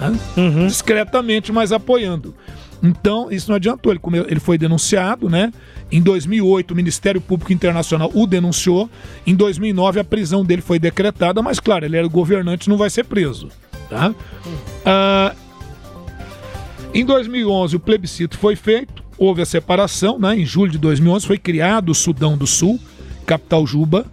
[0.00, 0.18] né?
[0.66, 2.34] Discretamente, mas apoiando.
[2.82, 3.92] Então, isso não adiantou.
[3.92, 5.52] Ele, ele foi denunciado, né?
[5.90, 8.88] Em 2008, o Ministério Público Internacional o denunciou.
[9.26, 12.88] Em 2009, a prisão dele foi decretada, mas, claro, ele era o governante, não vai
[12.88, 13.48] ser preso.
[13.90, 14.14] Tá?
[14.86, 15.34] Ah,
[16.94, 20.36] em 2011, o plebiscito foi feito, houve a separação, né?
[20.36, 22.78] Em julho de 2011 foi criado o Sudão do Sul,
[23.26, 24.06] capital Juba,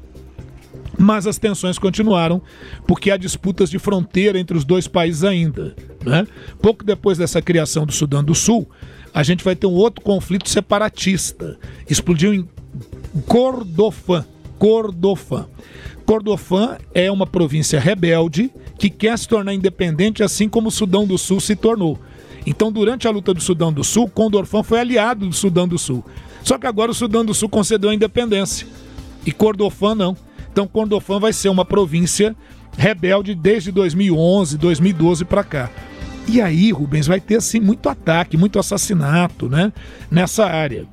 [0.98, 2.42] mas as tensões continuaram
[2.88, 5.76] porque há disputas de fronteira entre os dois países ainda.
[6.04, 6.26] Né?
[6.62, 8.68] Pouco depois dessa criação do Sudão do Sul,
[9.14, 11.58] a gente vai ter um outro conflito separatista.
[11.90, 12.48] Explodiu em
[13.28, 14.26] Kordofan.
[14.58, 15.48] Kordofan.
[16.06, 21.18] Kordofan é uma província rebelde que quer se tornar independente, assim como o Sudão do
[21.18, 22.00] Sul se tornou.
[22.46, 26.04] Então, durante a luta do Sudão do Sul, Kordofan foi aliado do Sudão do Sul.
[26.44, 28.68] Só que agora o Sudão do Sul concedeu a independência
[29.26, 30.18] e Kordofan não.
[30.52, 32.36] Então Kordofan vai ser uma província
[32.78, 35.72] rebelde desde 2011, 2012 para cá.
[36.28, 39.72] E aí, Rubens, vai ter assim muito ataque, muito assassinato, né,
[40.10, 40.86] nessa área.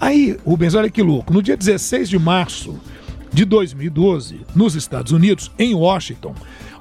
[0.00, 2.78] Aí, Rubens, olha que louco, no dia 16 de março
[3.30, 6.34] de 2012, nos Estados Unidos, em Washington,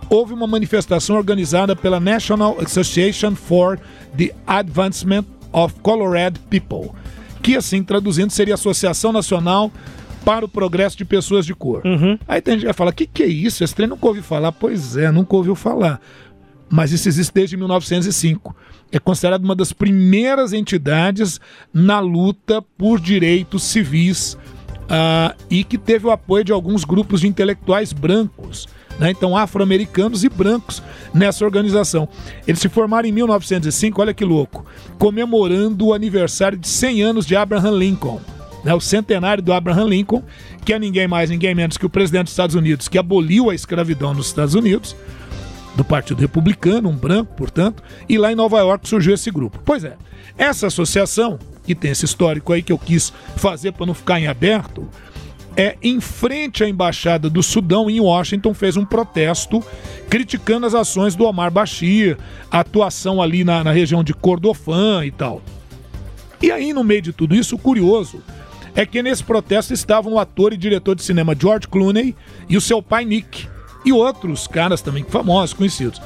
[0.10, 3.80] houve uma manifestação organizada pela National Association for
[4.18, 6.92] the Advancement of Colored People,
[7.42, 9.72] que assim traduzindo seria Associação Nacional
[10.24, 11.82] para o Progresso de Pessoas de Cor.
[12.28, 13.64] Aí tem gente que vai falar: o que, que é isso?
[13.64, 14.52] Esse trem nunca ouvi falar.
[14.52, 16.02] Pois é, nunca ouviu falar.
[16.70, 18.54] Mas isso existe desde 1905.
[18.92, 21.40] É considerado uma das primeiras entidades
[21.74, 24.38] na luta por direitos civis
[24.90, 28.68] ah, e que teve o apoio de alguns grupos de intelectuais brancos.
[29.00, 29.12] né?
[29.12, 30.82] Então, afro-americanos e brancos
[31.14, 32.08] nessa organização.
[32.48, 34.66] Eles se formaram em 1905, olha que louco,
[34.98, 38.20] comemorando o aniversário de 100 anos de Abraham Lincoln
[38.68, 40.22] né, o centenário do Abraham Lincoln,
[40.66, 43.56] que é ninguém mais, ninguém menos que o presidente dos Estados Unidos, que aboliu a
[43.56, 44.94] escravidão nos Estados Unidos,
[45.76, 49.62] do Partido Republicano, um branco, portanto, e lá em Nova York surgiu esse grupo.
[49.64, 49.96] Pois é,
[50.38, 54.28] essa associação, que tem esse histórico aí que eu quis fazer para não ficar em
[54.28, 54.88] aberto,
[55.56, 59.64] é em frente à embaixada do Sudão em Washington fez um protesto
[60.08, 62.16] criticando as ações do Omar Bashir,
[62.52, 65.42] a atuação ali na, na região de Kordofan e tal.
[66.40, 68.22] E aí, no meio de tudo isso, o curioso
[68.76, 72.16] é que nesse protesto estavam o ator e diretor de cinema George Clooney
[72.48, 73.48] e o seu pai Nick,
[73.84, 76.00] e outros caras também famosos, conhecidos.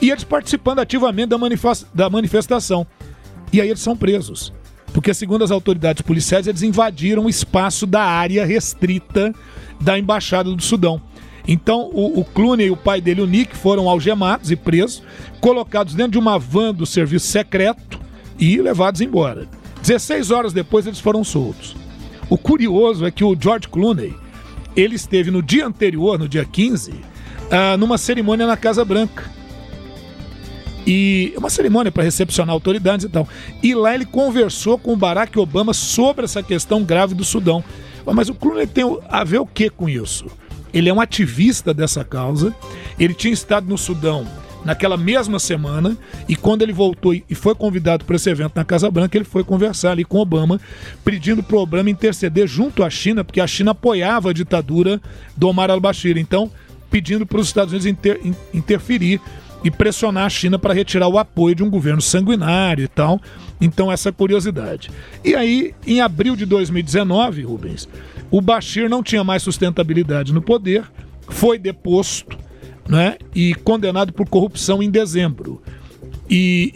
[0.00, 2.86] E eles participando ativamente da, manifes- da manifestação.
[3.54, 4.52] E aí eles são presos.
[4.92, 9.32] Porque, segundo as autoridades policiais, eles invadiram o espaço da área restrita
[9.80, 11.00] da Embaixada do Sudão.
[11.46, 15.04] Então, o, o Clooney e o pai dele, o Nick, foram algemados e presos,
[15.40, 18.00] colocados dentro de uma van do serviço secreto
[18.40, 19.46] e levados embora.
[19.82, 21.76] 16 horas depois, eles foram soltos.
[22.28, 24.16] O curioso é que o George Clooney,
[24.74, 26.92] ele esteve no dia anterior, no dia 15,
[27.52, 29.30] ah, numa cerimônia na Casa Branca.
[30.86, 33.26] E uma cerimônia para recepcionar autoridades e tal.
[33.62, 37.64] E lá ele conversou com o Barack Obama sobre essa questão grave do Sudão.
[38.06, 40.26] Mas o Clooney tem a ver o que com isso?
[40.72, 42.54] Ele é um ativista dessa causa.
[42.98, 44.26] Ele tinha estado no Sudão
[44.64, 45.96] naquela mesma semana
[46.28, 49.44] e quando ele voltou e foi convidado para esse evento na Casa Branca, ele foi
[49.44, 50.58] conversar ali com Obama,
[51.04, 55.00] pedindo para o Obama interceder junto à China, porque a China apoiava a ditadura
[55.36, 56.16] do Omar al-Bashir.
[56.16, 56.50] Então,
[56.90, 58.20] pedindo para os Estados Unidos inter,
[58.52, 59.20] interferir
[59.64, 63.18] e pressionar a China para retirar o apoio de um governo sanguinário e tal.
[63.58, 64.90] Então, essa curiosidade.
[65.24, 67.88] E aí, em abril de 2019, Rubens,
[68.30, 70.84] o Bashir não tinha mais sustentabilidade no poder,
[71.28, 72.36] foi deposto
[72.86, 75.62] né, e condenado por corrupção em dezembro.
[76.28, 76.72] E,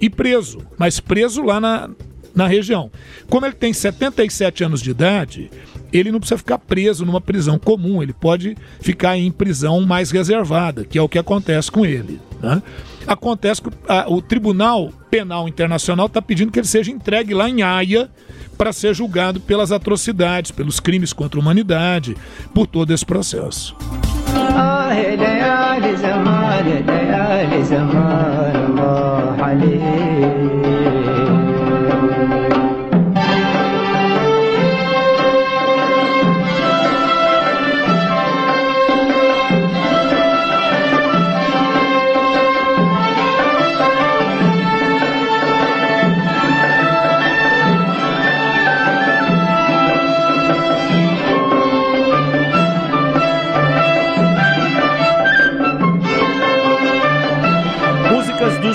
[0.00, 1.90] e, e preso, mas preso lá na,
[2.34, 2.90] na região.
[3.28, 5.50] Como ele tem 77 anos de idade,
[5.92, 10.84] ele não precisa ficar preso numa prisão comum, ele pode ficar em prisão mais reservada,
[10.84, 12.20] que é o que acontece com ele.
[12.42, 12.62] Né?
[13.06, 17.62] Acontece que a, o Tribunal Penal Internacional está pedindo que ele seja entregue lá em
[17.62, 18.08] Haia
[18.56, 22.16] para ser julgado pelas atrocidades, pelos crimes contra a humanidade,
[22.54, 23.76] por todo esse processo.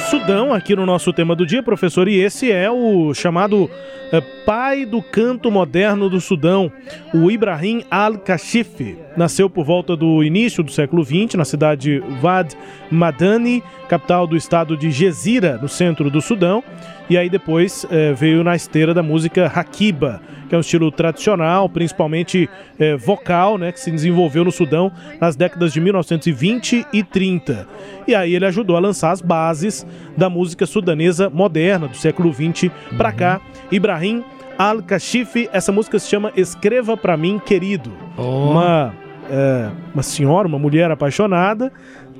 [0.10, 3.70] Sudão aqui no nosso tema do dia, professor, e esse é o chamado
[4.10, 6.72] é, pai do canto moderno do Sudão,
[7.14, 8.98] o Ibrahim al-Kashif.
[9.18, 12.56] Nasceu por volta do início do século XX na cidade Wad
[12.90, 16.64] Madani, capital do estado de Gezira, no centro do Sudão,
[17.10, 21.70] e aí depois é, veio na esteira da música Hakiba, que é um estilo tradicional,
[21.70, 27.68] principalmente é, vocal, né, que se desenvolveu no Sudão nas décadas de 1920 e 30.
[28.08, 32.72] E aí ele ajudou a lançar as bases da música sudanesa moderna do século 20
[32.98, 33.42] para cá.
[33.72, 34.24] Ibrahim
[34.58, 37.92] Al-Kashif, essa música se chama Escreva para mim, querido.
[38.18, 38.52] Oh.
[38.52, 38.94] Uma
[39.30, 41.72] é, uma senhora, uma mulher apaixonada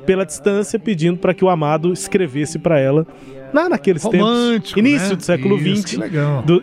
[0.06, 3.06] pela distância, pedindo para que o amado escrevesse para ela
[3.54, 5.16] na, naqueles Romântico, tempos, início né?
[5.16, 5.94] do século XX.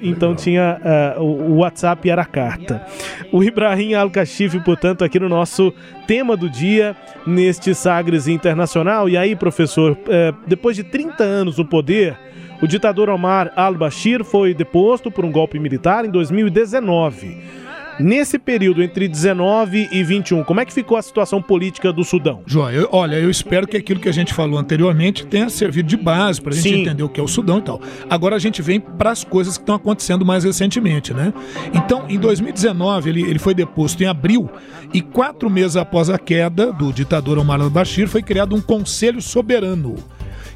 [0.03, 0.35] Então legal.
[0.37, 0.81] tinha
[1.19, 2.85] uh, o, o, WhatsApp era a carta.
[3.33, 5.73] O Ibrahim Al-Kashif, portanto, aqui no nosso
[6.07, 9.09] tema do dia, neste Sagres Internacional.
[9.09, 12.17] E aí, professor, uh, depois de 30 anos no poder,
[12.63, 17.65] o ditador Omar al-Bashir foi deposto por um golpe militar em 2019.
[17.99, 22.43] Nesse período entre 19 e 21, como é que ficou a situação política do Sudão?
[22.45, 25.97] João, eu, olha, eu espero que aquilo que a gente falou anteriormente tenha servido de
[25.97, 26.81] base para a gente Sim.
[26.81, 27.81] entender o que é o Sudão e tal.
[28.11, 31.33] Agora a gente vem para as coisas que estão acontecendo mais recentemente, né?
[31.73, 34.51] Então, em 2019, ele, ele foi deposto em abril
[34.93, 39.95] e quatro meses após a queda do ditador Omar al-Bashir, foi criado um Conselho Soberano,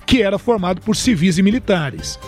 [0.05, 2.19] que era formado por civis e militares,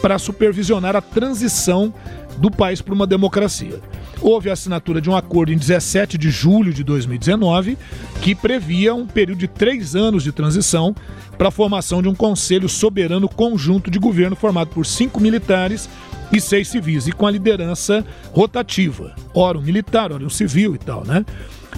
[0.00, 1.92] para supervisionar a transição
[2.38, 3.80] do país para uma democracia
[4.20, 7.76] houve a assinatura de um acordo em 17 de julho de 2019
[8.20, 10.94] que previa um período de três anos de transição
[11.36, 15.88] para a formação de um conselho soberano conjunto de governo formado por cinco militares
[16.32, 19.14] e seis civis, e com a liderança rotativa.
[19.32, 21.24] Ora um militar, ora um civil e tal, né?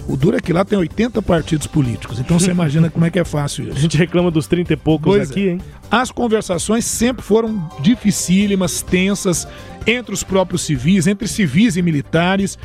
[0.09, 3.18] O duro é que lá tem 80 partidos políticos, então você imagina como é que
[3.18, 3.76] é fácil isso.
[3.76, 5.52] A gente reclama dos 30 e poucos pois aqui, é.
[5.52, 5.61] hein?
[5.90, 9.46] As conversações sempre foram dificílimas, tensas,
[9.87, 12.59] entre os próprios civis, entre civis e militares,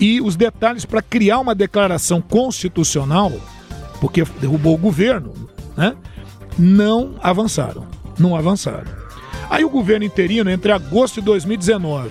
[0.00, 3.32] e os detalhes para criar uma declaração constitucional,
[4.00, 5.32] porque derrubou o governo,
[5.76, 5.94] né?
[6.58, 7.86] Não avançaram,
[8.18, 8.90] não avançaram.
[9.48, 12.10] Aí o governo interino, entre agosto de 2019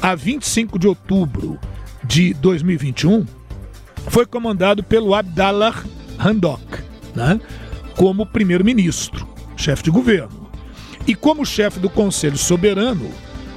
[0.00, 1.58] a 25 de outubro
[2.04, 3.26] de 2021,
[4.08, 5.84] foi comandado pelo Abdallah
[6.18, 6.62] Handok,
[7.14, 7.40] né?
[7.96, 9.26] como primeiro-ministro,
[9.56, 10.46] chefe de governo.
[11.06, 13.10] E como chefe do Conselho Soberano,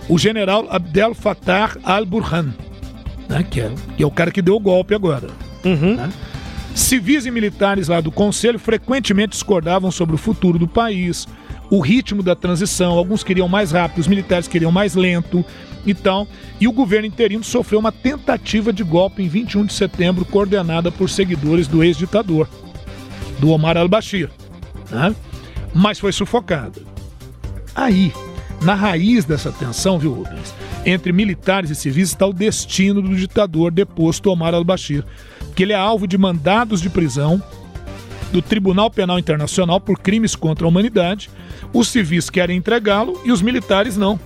[0.08, 2.54] o general Abdel Fattah al-Burhan,
[3.28, 5.28] né, que, é, que é o cara que deu o golpe agora.
[5.64, 5.96] Uhum.
[5.96, 6.12] Né?
[6.74, 11.28] Civis e militares lá do Conselho frequentemente discordavam sobre o futuro do país,
[11.70, 12.98] o ritmo da transição.
[12.98, 15.46] Alguns queriam mais rápido, os militares queriam mais lento
[15.86, 16.28] e tal.
[16.60, 21.10] E o governo interino sofreu uma tentativa de golpe em 21 de setembro, coordenada por
[21.10, 22.48] seguidores do ex-ditador,
[23.40, 24.30] do Omar al-Bashir.
[24.92, 25.16] Né?
[25.74, 26.82] Mas foi sufocada.
[27.76, 28.12] Aí,
[28.62, 30.54] na raiz dessa tensão, viu, Rubens?
[30.86, 35.06] Entre militares e civis está o destino do ditador deposto Omar al-Bashir,
[35.56, 37.42] que ele é alvo de mandados de prisão
[38.32, 41.30] do Tribunal Penal Internacional por crimes contra a humanidade.
[41.74, 44.20] Os civis querem entregá-lo e os militares não.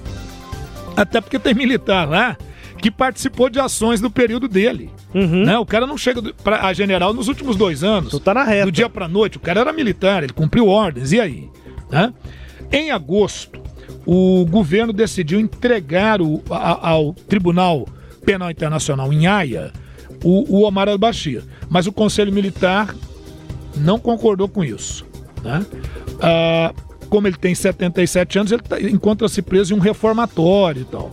[0.95, 2.37] Até porque tem militar lá
[2.77, 4.89] que participou de ações do período dele.
[5.13, 5.45] Uhum.
[5.45, 5.57] Né?
[5.57, 8.11] O cara não chega pra, a general nos últimos dois anos.
[8.11, 8.65] Tu tá na reta.
[8.65, 9.37] Do dia pra noite.
[9.37, 11.11] O cara era militar, ele cumpriu ordens.
[11.13, 11.49] E aí?
[11.89, 12.13] Né?
[12.71, 13.61] Em agosto,
[14.05, 17.87] o governo decidiu entregar o- a- ao Tribunal
[18.25, 19.71] Penal Internacional em Haia
[20.23, 21.43] o, o Omar al-Bashir.
[21.69, 22.93] Mas o Conselho Militar
[23.75, 25.05] não concordou com isso.
[25.43, 25.65] Né?
[26.21, 26.73] Ah,
[27.09, 31.11] como ele tem 77 anos, ele tá- encontra-se preso em um reformatório e tal.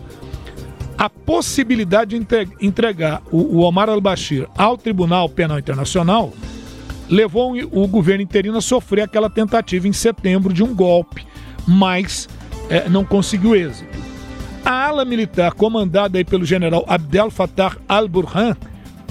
[0.96, 6.32] A possibilidade de entre- entregar o, o Omar al-Bashir ao Tribunal Penal Internacional
[7.08, 11.26] levou o governo interino a sofrer aquela tentativa em setembro de um golpe,
[11.66, 12.28] mas
[12.68, 13.98] eh, não conseguiu êxito.
[14.64, 18.54] A ala militar, comandada aí pelo general Abdel Fattah al-Burhan,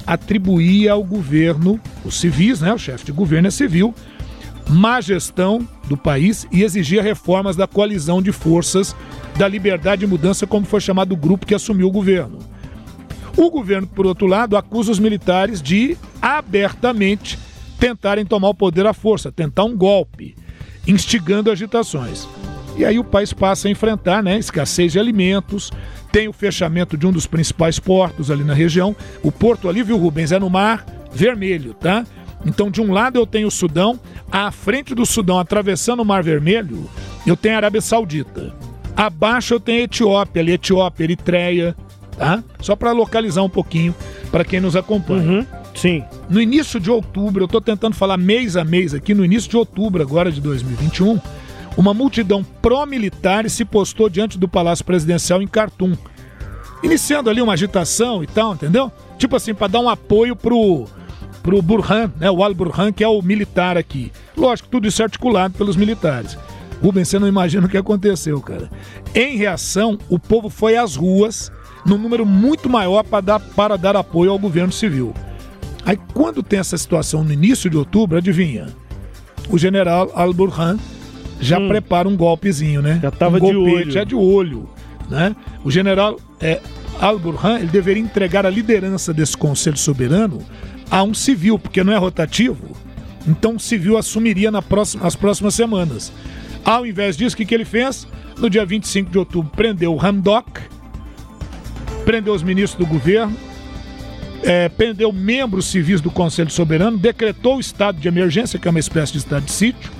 [0.09, 3.93] atribuía ao governo, os civis, né, o chefe de governo é civil,
[4.67, 8.95] má gestão do país e exigia reformas da coalizão de forças
[9.37, 12.39] da liberdade e mudança, como foi chamado o grupo que assumiu o governo.
[13.37, 17.37] O governo, por outro lado, acusa os militares de abertamente
[17.79, 20.35] tentarem tomar o poder à força, tentar um golpe,
[20.87, 22.27] instigando agitações.
[22.75, 25.71] E aí o país passa a enfrentar né, escassez de alimentos,
[26.11, 28.95] tem o fechamento de um dos principais portos ali na região.
[29.23, 32.05] O porto ali, viu, Rubens, é no Mar Vermelho, tá?
[32.45, 33.99] Então, de um lado eu tenho o Sudão,
[34.31, 36.89] à frente do Sudão, atravessando o Mar Vermelho,
[37.25, 38.53] eu tenho a Arábia Saudita.
[38.95, 41.75] Abaixo eu tenho a Etiópia, ali, Etiópia, Eritreia,
[42.17, 42.43] tá?
[42.59, 43.93] Só para localizar um pouquinho
[44.31, 45.39] para quem nos acompanha.
[45.39, 45.45] Uhum.
[45.75, 46.03] Sim.
[46.29, 49.57] No início de outubro, eu estou tentando falar mês a mês aqui, no início de
[49.57, 51.19] outubro agora de 2021,
[51.77, 55.95] uma multidão pró-militar se postou diante do Palácio Presidencial em Khartoum,
[56.83, 58.91] iniciando ali uma agitação e tal, entendeu?
[59.17, 60.85] Tipo assim, para dar um apoio pro
[61.41, 64.11] pro Burhan, né, o Al-Burhan, que é o militar aqui.
[64.35, 66.37] Lógico, tudo isso é articulado pelos militares.
[66.81, 68.69] Rubens, você não imagina o que aconteceu, cara.
[69.15, 71.51] Em reação, o povo foi às ruas,
[71.85, 75.13] num número muito maior para dar, para dar apoio ao governo civil.
[75.85, 78.67] Aí, quando tem essa situação no início de outubro, adivinha?
[79.49, 80.77] O general Al-Burhan
[81.39, 82.99] já prepara um golpezinho, né?
[83.01, 83.97] Já tava um de olho.
[83.97, 84.69] É de olho,
[85.09, 85.35] né?
[85.63, 86.59] O general é,
[86.99, 90.39] Al-Burhan, ele deveria entregar a liderança desse Conselho Soberano
[90.91, 92.75] a um civil, porque não é rotativo.
[93.27, 96.11] Então o civil assumiria na próxima, nas próximas semanas.
[96.63, 98.07] Ao invés disso, o que, que ele fez?
[98.37, 100.61] No dia 25 de outubro, prendeu o Hamdok,
[102.05, 103.35] prendeu os ministros do governo,
[104.43, 108.79] é, prendeu membros civis do Conselho Soberano, decretou o estado de emergência, que é uma
[108.79, 109.91] espécie de estado de sítio,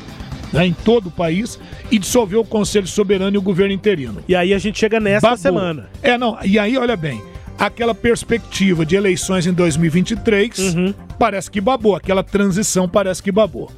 [0.53, 1.59] né, em todo o país,
[1.91, 4.21] e dissolveu o Conselho Soberano e o governo interino.
[4.27, 5.37] E aí a gente chega nessa Babou.
[5.37, 5.89] semana.
[6.01, 7.21] É, não, e aí, olha bem,
[7.57, 10.93] aquela perspectiva de eleições em 2023 Uhum.
[11.17, 13.71] parece que babou, aquela transição parece que babou.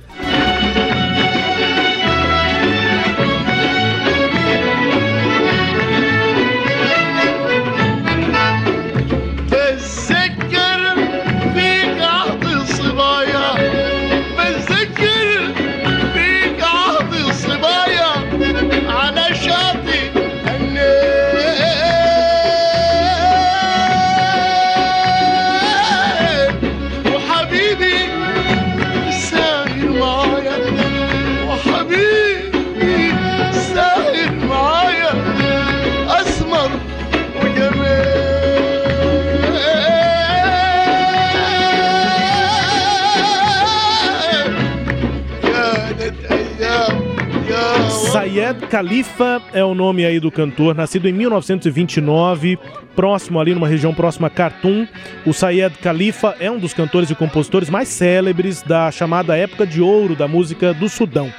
[48.52, 52.60] Sayed Khalifa é o nome aí do cantor, nascido em 1929,
[52.94, 54.86] próximo ali numa região próxima a Khartoum.
[55.26, 59.82] O Sayed Khalifa é um dos cantores e compositores mais célebres da chamada época de
[59.82, 61.32] ouro da música do Sudão.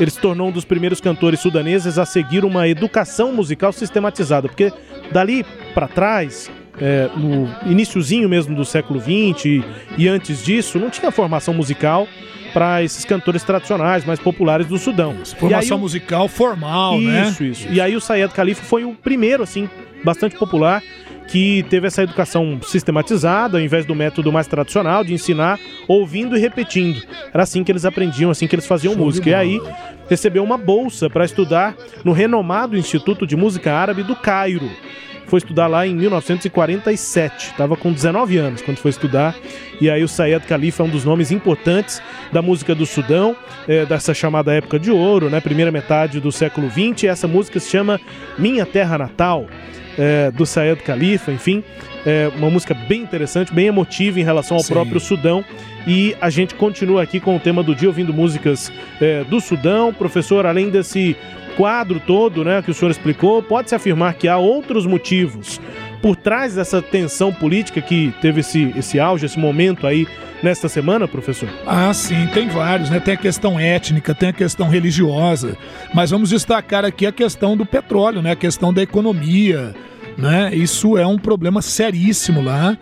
[0.00, 4.72] Ele se tornou um dos primeiros cantores sudaneses a seguir uma educação musical sistematizada, porque
[5.12, 5.44] dali
[5.74, 6.50] para trás,
[6.80, 9.64] é, no iniciozinho mesmo do século XX
[9.96, 12.08] e antes disso, não tinha formação musical
[12.52, 15.14] para esses cantores tradicionais mais populares do Sudão.
[15.38, 17.28] Formação aí musical formal, né?
[17.28, 17.68] isso, isso.
[17.70, 19.68] E aí o Sayed Khalifa foi o primeiro, assim,
[20.04, 20.82] bastante popular,
[21.28, 26.40] que teve essa educação sistematizada, ao invés do método mais tradicional de ensinar ouvindo e
[26.40, 27.02] repetindo.
[27.32, 29.30] Era assim que eles aprendiam, assim que eles faziam Show música.
[29.30, 29.60] E aí
[30.08, 34.70] recebeu uma bolsa para estudar no renomado Instituto de Música Árabe do Cairo.
[35.28, 39.36] Foi estudar lá em 1947, estava com 19 anos quando foi estudar.
[39.80, 42.02] E aí o Sayed Khalifa é um dos nomes importantes
[42.32, 43.36] da música do Sudão,
[43.68, 45.40] eh, dessa chamada época de ouro, né?
[45.40, 47.04] Primeira metade do século XX.
[47.04, 48.00] Essa música se chama
[48.38, 49.46] Minha Terra Natal,
[49.98, 51.62] eh, do Sayed Khalifa, enfim.
[52.06, 54.72] é, uma música bem interessante, bem emotiva em relação ao Sim.
[54.72, 55.44] próprio Sudão.
[55.86, 59.92] E a gente continua aqui com o tema do dia, ouvindo músicas é, do Sudão.
[59.92, 61.16] Professor, além desse
[61.58, 65.60] quadro todo né, que o senhor explicou, pode-se afirmar que há outros motivos
[66.00, 70.06] por trás dessa tensão política que teve esse, esse auge, esse momento aí
[70.40, 71.48] nesta semana, professor?
[71.66, 73.00] Ah, sim, tem vários, né?
[73.00, 75.58] Tem a questão étnica, tem a questão religiosa,
[75.92, 78.30] mas vamos destacar aqui a questão do petróleo, né?
[78.30, 79.74] A questão da economia,
[80.16, 80.54] né?
[80.54, 82.78] Isso é um problema seríssimo lá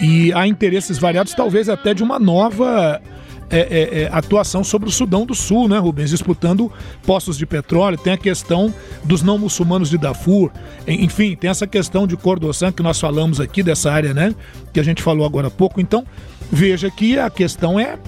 [0.00, 3.02] e há interesses variados, talvez até de uma nova
[3.50, 6.10] é, é, é, atuação sobre o Sudão do Sul, né, Rubens?
[6.10, 6.70] Disputando
[7.04, 8.72] postos de petróleo, tem a questão
[9.04, 10.50] dos não muçulmanos de Darfur,
[10.86, 14.34] en- enfim, tem essa questão de Cordossan que nós falamos aqui, dessa área, né?
[14.72, 15.80] Que a gente falou agora há pouco.
[15.80, 16.06] Então,
[16.50, 17.98] veja que a questão é,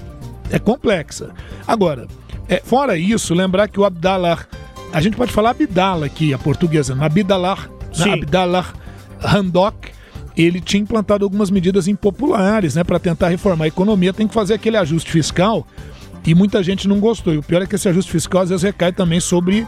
[0.49, 1.31] é complexa.
[1.67, 2.07] Agora,
[2.47, 4.39] é, fora isso, lembrar que o Abdallah,
[4.93, 6.95] a gente pode falar Abdallah aqui, a portuguesa?
[6.99, 7.67] Abdallah,
[7.97, 8.13] né?
[8.13, 8.73] Abdallah
[9.21, 9.91] Handok,
[10.35, 14.55] ele tinha implantado algumas medidas impopulares, né, para tentar reformar a economia, tem que fazer
[14.55, 15.65] aquele ajuste fiscal
[16.25, 17.33] e muita gente não gostou.
[17.33, 19.67] E o pior é que esse ajuste fiscal às vezes recai também sobre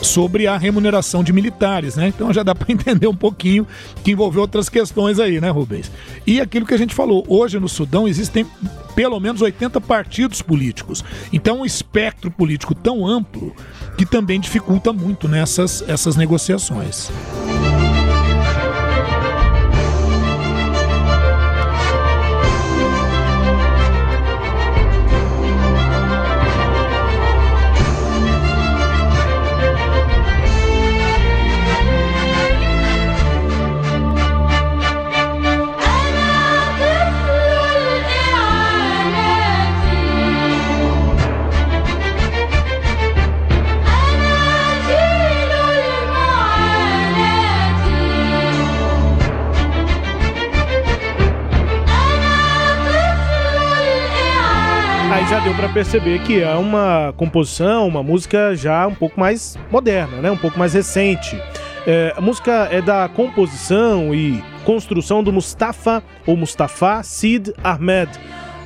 [0.00, 2.06] sobre a remuneração de militares, né?
[2.06, 3.66] Então já dá para entender um pouquinho
[4.04, 5.90] que envolveu outras questões aí, né, Rubens?
[6.26, 8.46] E aquilo que a gente falou, hoje no Sudão existem
[8.94, 11.04] pelo menos 80 partidos políticos.
[11.32, 13.54] Então um espectro político tão amplo
[13.96, 17.10] que também dificulta muito nessas essas negociações.
[55.38, 60.16] Já deu pra perceber que é uma composição, uma música já um pouco mais moderna,
[60.16, 60.30] né?
[60.32, 61.40] Um pouco mais recente.
[61.86, 68.10] É, a música é da composição e construção do Mustafa ou Mustafa Sid Ahmed.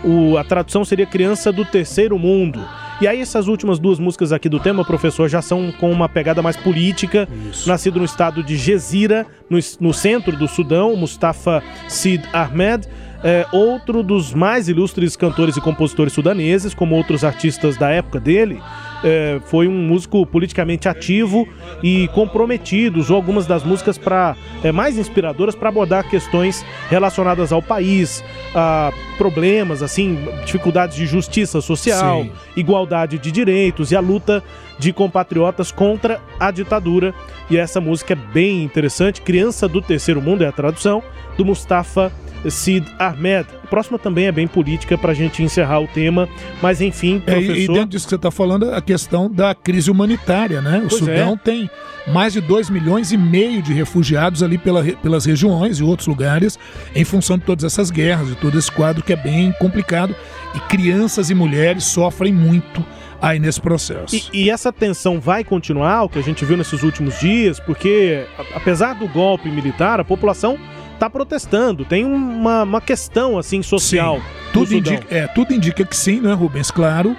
[0.02, 2.58] O- a tradução seria Criança do Terceiro Mundo.
[3.02, 6.40] E aí essas últimas duas músicas aqui do tema, professor, já são com uma pegada
[6.40, 7.28] mais política.
[7.66, 12.86] Nascido no estado de Gezira, no, no centro do Sudão, Mustafa Sid Ahmed
[13.22, 18.60] é, outro dos mais ilustres cantores e compositores sudaneses, como outros artistas da época dele,
[19.04, 21.48] é, foi um músico politicamente ativo
[21.82, 23.00] e comprometido.
[23.00, 24.36] Usou algumas das músicas para
[24.72, 28.22] mais inspiradoras para abordar questões relacionadas ao país,
[28.54, 32.32] a problemas, assim, dificuldades de justiça social, Sim.
[32.56, 34.42] igualdade de direitos e a luta
[34.78, 37.14] de compatriotas contra a ditadura.
[37.50, 39.20] E essa música é bem interessante.
[39.20, 41.02] Criança do Terceiro Mundo é a tradução
[41.36, 42.12] do Mustafa
[42.50, 43.46] Sid Ahmed.
[43.64, 46.28] A próxima também é bem política para a gente encerrar o tema,
[46.60, 47.58] mas enfim, É, e- professor.
[47.58, 50.78] e dentro disso que você está falando, a questão da crise humanitária, né?
[50.78, 51.36] O Pois Sudão é.
[51.36, 51.70] tem
[52.08, 56.58] mais de 2 milhões e meio de refugiados ali pela pelas regiões e outros lugares,
[56.94, 60.14] em função de todas essas guerras e todo esse quadro que é bem complicado.
[60.54, 62.84] E crianças e mulheres sofrem muito
[63.20, 64.14] aí nesse processo.
[64.32, 68.24] E, e essa tensão vai continuar, o que a gente viu nesses últimos dias, porque
[68.52, 70.58] apesar do golpe militar, a população
[71.02, 71.84] está protestando.
[71.84, 74.18] Tem uma, uma questão assim social.
[74.18, 76.70] no Tudo indica, é, tudo indica que sim, né, Rubens?
[76.70, 77.16] Claro.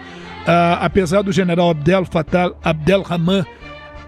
[0.48, 3.46] Ah, apesar do general Abdel Fattah Abdelrahman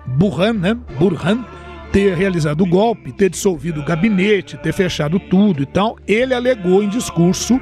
[0.06, 0.78] Burhan, né?
[0.98, 1.46] Burhan
[1.92, 6.84] ter realizado o golpe, ter dissolvido o gabinete, ter fechado tudo e tal, ele alegou
[6.84, 7.60] em discurso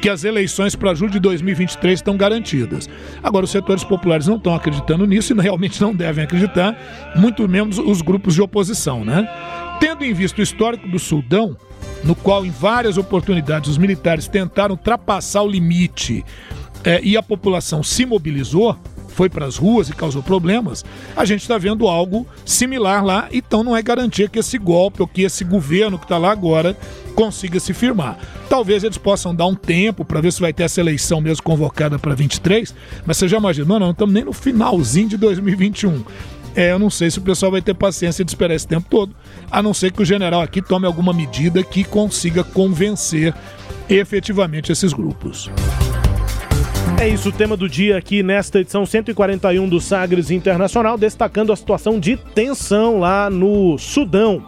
[0.00, 2.90] que as eleições para julho de 2023 estão garantidas.
[3.22, 6.76] Agora, os setores populares não estão acreditando nisso e realmente não devem acreditar,
[7.14, 9.28] muito menos os grupos de oposição, né?
[9.82, 11.56] Tendo em vista o histórico do Sudão,
[12.04, 16.24] no qual em várias oportunidades os militares tentaram ultrapassar o limite
[16.84, 18.78] eh, e a população se mobilizou,
[19.08, 20.84] foi para as ruas e causou problemas,
[21.16, 25.08] a gente está vendo algo similar lá, então não é garantia que esse golpe ou
[25.08, 26.76] que esse governo que está lá agora
[27.16, 28.16] consiga se firmar.
[28.48, 31.98] Talvez eles possam dar um tempo para ver se vai ter essa eleição mesmo convocada
[31.98, 32.72] para 23,
[33.04, 33.80] mas você já imaginou?
[33.80, 36.04] Não, não estamos nem no finalzinho de 2021.
[36.54, 39.14] É, eu não sei se o pessoal vai ter paciência de esperar esse tempo todo,
[39.50, 43.34] a não ser que o general aqui tome alguma medida que consiga convencer
[43.88, 45.50] efetivamente esses grupos.
[47.00, 51.56] É isso, o tema do dia aqui nesta edição 141 do Sagres Internacional, destacando a
[51.56, 54.44] situação de tensão lá no Sudão.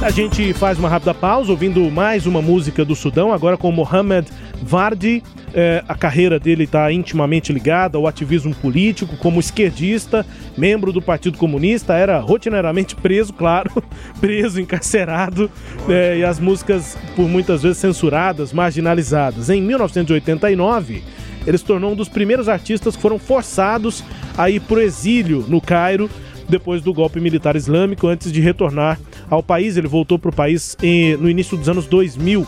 [0.00, 4.28] A gente faz uma rápida pausa ouvindo mais uma música do Sudão, agora com Mohamed
[4.62, 5.22] Vardi.
[5.54, 10.24] É, a carreira dele está intimamente ligada ao ativismo político, como esquerdista,
[10.56, 13.70] membro do Partido Comunista, era rotineiramente preso, claro,
[14.18, 15.50] preso, encarcerado,
[15.90, 19.50] é, e as músicas por muitas vezes censuradas, marginalizadas.
[19.50, 21.02] Em 1989,
[21.46, 24.02] ele se tornou um dos primeiros artistas que foram forçados
[24.38, 26.08] a ir para o exílio no Cairo
[26.48, 28.98] depois do golpe militar islâmico, antes de retornar
[29.28, 29.76] ao país.
[29.76, 32.46] Ele voltou para o país em, no início dos anos 2000.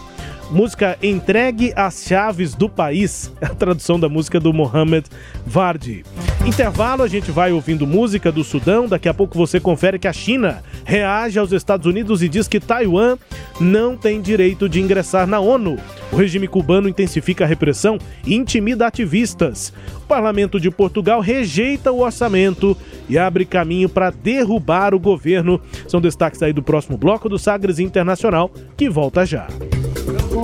[0.51, 5.07] Música Entregue as Chaves do País, a tradução da música do Mohamed
[5.47, 6.05] Vardi.
[6.45, 8.87] Intervalo, a gente vai ouvindo música do Sudão.
[8.87, 12.61] Daqui a pouco você confere que a China reage aos Estados Unidos e diz que
[12.61, 13.17] Taiwan
[13.59, 15.79] não tem direito de ingressar na ONU.
[16.13, 19.73] O regime cubano intensifica a repressão e intimida ativistas.
[19.97, 22.77] O parlamento de Portugal rejeita o orçamento
[23.09, 25.61] e abre caminho para derrubar o governo.
[25.89, 29.49] São destaques aí do próximo bloco do Sagres Internacional, que volta já.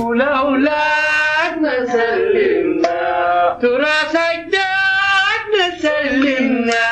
[0.00, 6.84] لولاك ما سلمنا ترى سجدك سلمنا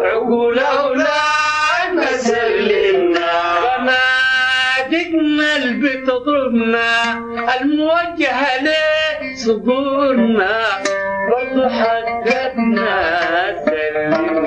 [0.00, 3.54] عقول لولاك ما سلمنا
[5.56, 7.12] اللي بتضربنا
[7.60, 8.50] الموجهة
[9.22, 10.62] لصدورنا.
[11.30, 12.94] برضو حقتنا
[13.64, 14.43] سلمنا.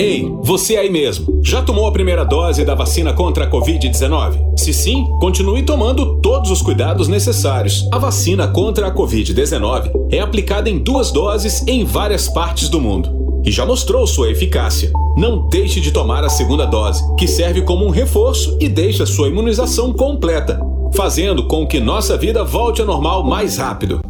[0.00, 4.56] Ei, você aí mesmo, já tomou a primeira dose da vacina contra a Covid-19?
[4.56, 7.84] Se sim, continue tomando todos os cuidados necessários.
[7.90, 13.42] A vacina contra a Covid-19 é aplicada em duas doses em várias partes do mundo
[13.44, 14.92] e já mostrou sua eficácia.
[15.16, 19.26] Não deixe de tomar a segunda dose, que serve como um reforço e deixa sua
[19.26, 20.60] imunização completa,
[20.94, 24.00] fazendo com que nossa vida volte ao normal mais rápido.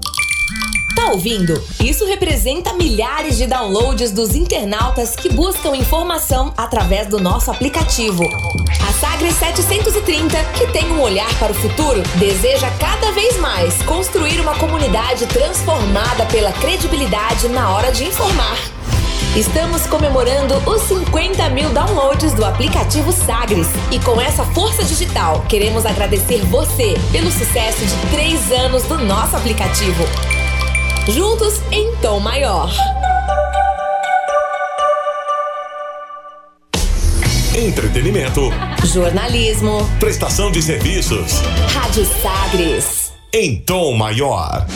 [0.99, 1.62] Tá ouvindo?
[1.80, 8.24] Isso representa milhares de downloads dos internautas que buscam informação através do nosso aplicativo.
[8.24, 14.40] A Sagres 730, que tem um olhar para o futuro, deseja cada vez mais construir
[14.40, 18.59] uma comunidade transformada pela credibilidade na hora de informar.
[19.36, 23.68] Estamos comemorando os 50 mil downloads do aplicativo Sagres.
[23.92, 29.36] E com essa força digital, queremos agradecer você pelo sucesso de três anos do nosso
[29.36, 30.03] aplicativo.
[31.09, 32.71] Juntos em tom maior.
[37.57, 38.51] Entretenimento.
[38.85, 39.89] Jornalismo.
[39.99, 41.41] Prestação de serviços.
[41.73, 43.15] Rádio Sagres.
[43.33, 44.67] Em tom maior.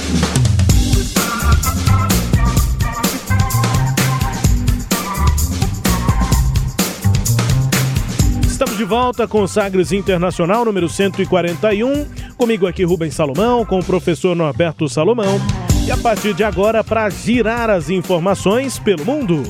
[8.47, 12.07] Estamos de volta com o Sagres Internacional número 141.
[12.39, 15.39] Comigo aqui Rubens Salomão, com o professor Norberto Salomão.
[15.85, 19.43] E a partir de agora, para girar as informações pelo mundo.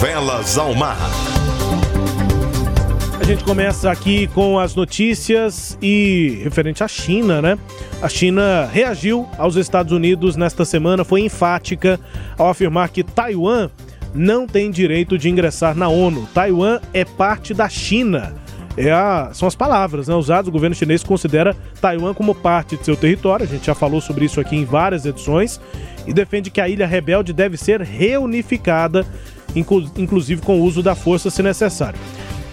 [0.00, 0.96] Velas ao mar.
[3.20, 7.58] A gente começa aqui com as notícias e referente à China, né?
[8.00, 12.00] A China reagiu aos Estados Unidos nesta semana, foi enfática
[12.38, 13.68] ao afirmar que Taiwan
[14.14, 16.26] não tem direito de ingressar na ONU.
[16.32, 18.34] Taiwan é parte da China.
[18.76, 20.48] É a, são as palavras né, usadas.
[20.48, 23.44] O governo chinês considera Taiwan como parte de seu território.
[23.44, 25.60] A gente já falou sobre isso aqui em várias edições.
[26.06, 29.06] E defende que a ilha rebelde deve ser reunificada,
[29.54, 31.98] inclu inclusive com o uso da força se necessário.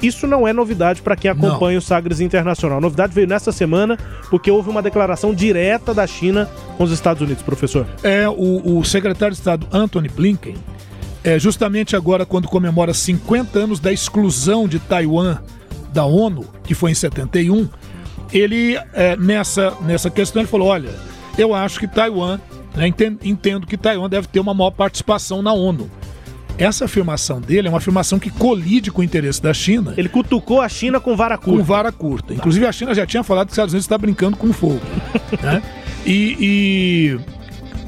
[0.01, 1.79] Isso não é novidade para quem acompanha Não.
[1.79, 2.77] o Sagres Internacional.
[2.77, 3.97] A novidade veio nessa semana
[4.29, 6.47] porque houve uma declaração direta da China
[6.77, 7.87] com os Estados Unidos, professor.
[8.03, 10.55] É, o, o secretário de Estado Anthony Blinken,
[11.23, 15.39] é, justamente agora quando comemora 50 anos da exclusão de Taiwan
[15.97, 17.67] da ONU, que foi em 71,
[18.31, 20.91] ele, é, nessa, nessa questão, ele falou, olha,
[21.39, 22.39] eu acho que Taiwan,
[22.75, 25.89] né, entendo, entendo que Taiwan deve ter uma maior participação na ONU.
[26.55, 29.95] Essa afirmação dele é uma afirmação que colide com o interesse da China.
[29.97, 31.59] Ele cutucou a China com vara curta.
[31.59, 32.33] Com vara curta.
[32.33, 34.81] Inclusive, a China já tinha falado que os Estados Unidos está brincando com fogo.
[35.41, 35.63] né?
[36.05, 37.19] e, e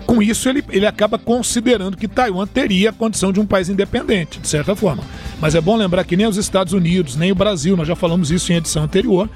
[0.09, 4.39] com isso ele, ele acaba considerando que Taiwan teria a condição de um país independente,
[4.39, 5.03] de certa forma.
[5.39, 8.31] Mas é bom lembrar que nem os Estados Unidos, nem o Brasil, nós já falamos
[8.31, 9.29] isso em edição anterior,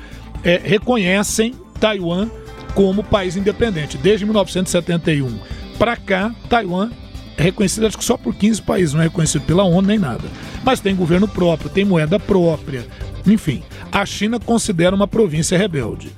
[0.43, 2.27] é, reconhecem Taiwan
[2.73, 3.99] como país independente.
[3.99, 5.37] Desde 1971
[5.77, 6.89] para cá, Taiwan
[7.37, 10.23] é reconhecido acho que só por 15 países, não é reconhecido pela ONU nem nada.
[10.63, 12.83] Mas tem governo próprio, tem moeda própria,
[13.27, 13.61] enfim.
[13.91, 16.11] A China considera uma província rebelde.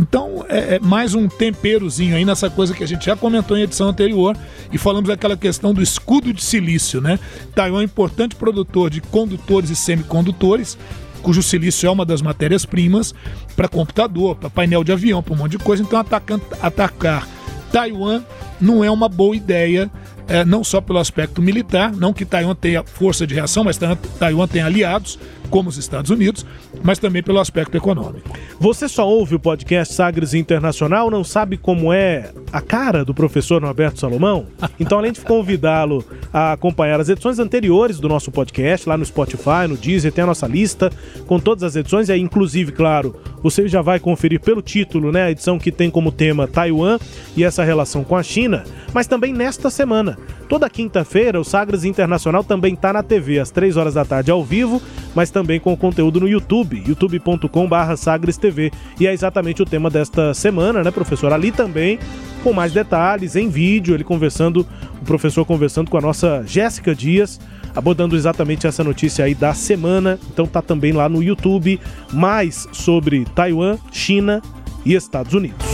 [0.00, 3.62] Então, é, é mais um temperozinho aí nessa coisa que a gente já comentou em
[3.62, 4.34] edição anterior
[4.72, 7.18] e falamos daquela questão do escudo de silício, né?
[7.54, 10.78] Taiwan é um importante produtor de condutores e semicondutores
[11.20, 13.14] cujo silício é uma das matérias-primas
[13.54, 15.82] para computador, para painel de avião, para um monte de coisa.
[15.82, 17.28] Então, atacar, atacar
[17.70, 18.22] Taiwan
[18.58, 19.90] não é uma boa ideia,
[20.26, 23.78] é, não só pelo aspecto militar, não que Taiwan tenha força de reação, mas
[24.18, 25.18] Taiwan tem aliados,
[25.50, 26.46] como os Estados Unidos,
[26.82, 28.30] mas também pelo aspecto econômico.
[28.58, 33.60] Você só ouve o podcast Sagres Internacional, não sabe como é a cara do professor
[33.60, 34.46] Norberto Salomão?
[34.78, 39.66] Então, além de convidá-lo a acompanhar as edições anteriores do nosso podcast, lá no Spotify,
[39.68, 40.90] no Deezer, tem a nossa lista
[41.26, 45.24] com todas as edições, e aí, inclusive, claro, você já vai conferir pelo título, né,
[45.24, 46.98] a edição que tem como tema Taiwan
[47.36, 50.16] e essa relação com a China, mas também nesta semana.
[50.48, 54.42] Toda quinta-feira, o Sagres Internacional também está na TV, às 3 horas da tarde, ao
[54.42, 54.80] vivo,
[55.14, 58.70] mas também com conteúdo no YouTube, youtube.com.br Sagres TV.
[58.98, 61.32] E é exatamente o tema desta semana, né, professor?
[61.32, 61.98] Ali também,
[62.42, 64.66] com mais detalhes, em vídeo, ele conversando,
[65.00, 67.40] o professor conversando com a nossa Jéssica Dias,
[67.74, 70.18] abordando exatamente essa notícia aí da semana.
[70.32, 71.80] Então tá também lá no YouTube,
[72.12, 74.42] mais sobre Taiwan, China
[74.84, 75.66] e Estados Unidos.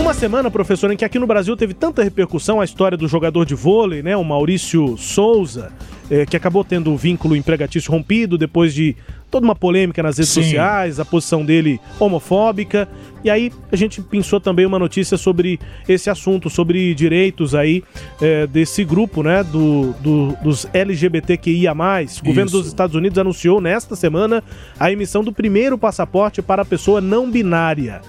[0.00, 3.44] Numa semana, professor, em que aqui no Brasil teve tanta repercussão a história do jogador
[3.44, 5.70] de vôlei, né, o Maurício Souza,
[6.10, 8.96] eh, que acabou tendo o vínculo empregatício rompido depois de
[9.30, 10.42] toda uma polêmica nas redes Sim.
[10.42, 12.88] sociais, a posição dele homofóbica.
[13.22, 17.84] E aí a gente pensou também uma notícia sobre esse assunto, sobre direitos aí
[18.20, 21.72] eh, desse grupo, né, do, do- dos LGBTQIA+.
[21.72, 22.58] O governo Isso.
[22.58, 24.42] dos Estados Unidos anunciou nesta semana
[24.78, 28.00] a emissão do primeiro passaporte para a pessoa não binária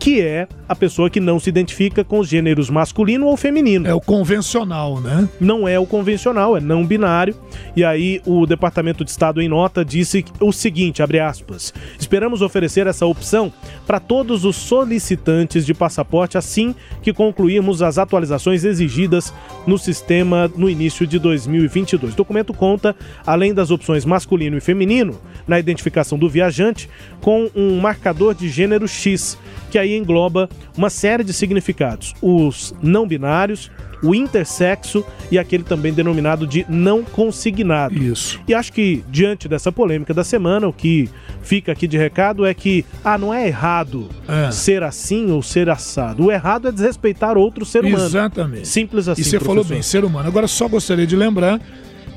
[0.00, 3.86] que é a pessoa que não se identifica com os gêneros masculino ou feminino.
[3.86, 5.28] É o convencional, né?
[5.38, 7.36] Não é o convencional, é não binário.
[7.76, 12.86] E aí o Departamento de Estado em nota disse o seguinte, abre aspas: "Esperamos oferecer
[12.86, 13.52] essa opção
[13.86, 19.34] para todos os solicitantes de passaporte assim que concluirmos as atualizações exigidas
[19.66, 22.96] no sistema no início de 2022." O documento conta,
[23.26, 25.18] além das opções masculino e feminino,
[25.50, 26.88] na identificação do viajante,
[27.20, 29.36] com um marcador de gênero X,
[29.70, 33.70] que aí engloba uma série de significados: os não binários,
[34.02, 37.94] o intersexo e aquele também denominado de não consignado.
[37.94, 38.40] Isso.
[38.48, 41.10] E acho que, diante dessa polêmica da semana, o que
[41.42, 44.50] fica aqui de recado é que, ah, não é errado É.
[44.52, 46.24] ser assim ou ser assado.
[46.26, 48.04] O errado é desrespeitar outro ser humano.
[48.04, 48.68] Exatamente.
[48.68, 49.20] Simples assim.
[49.20, 49.74] E você falou professor.
[49.74, 50.28] bem, ser humano.
[50.28, 51.60] Agora só gostaria de lembrar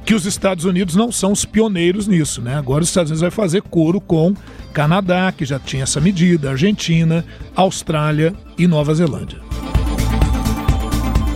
[0.06, 2.56] que os Estados Unidos não são os pioneiros nisso, né?
[2.56, 4.34] Agora os Estados Unidos vai fazer coro com
[4.74, 7.26] Canadá, que já tinha essa medida, Argentina,
[7.56, 9.40] Austrália e Nova Zelândia.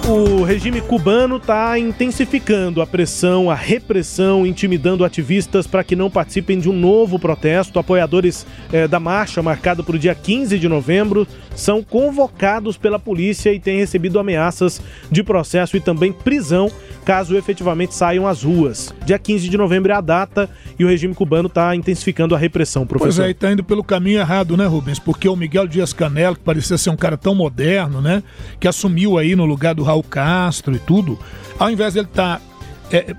[0.07, 6.57] O regime cubano está intensificando a pressão, a repressão, intimidando ativistas para que não participem
[6.61, 7.77] de um novo protesto.
[7.77, 11.27] Apoiadores eh, da marcha, marcada para o dia 15 de novembro,
[11.57, 14.79] são convocados pela polícia e têm recebido ameaças
[15.11, 16.71] de processo e também prisão
[17.03, 18.93] caso efetivamente saiam às ruas.
[19.05, 22.85] Dia 15 de novembro é a data e o regime cubano está intensificando a repressão,
[22.85, 23.25] Pois professor.
[23.25, 24.99] é, e tá indo pelo caminho errado, né, Rubens?
[24.99, 28.21] Porque o Miguel Dias Canelo, que parecia ser um cara tão moderno, né?
[28.59, 31.17] Que assumiu aí no lugar do Raul Castro e tudo,
[31.57, 32.41] ao invés dele estar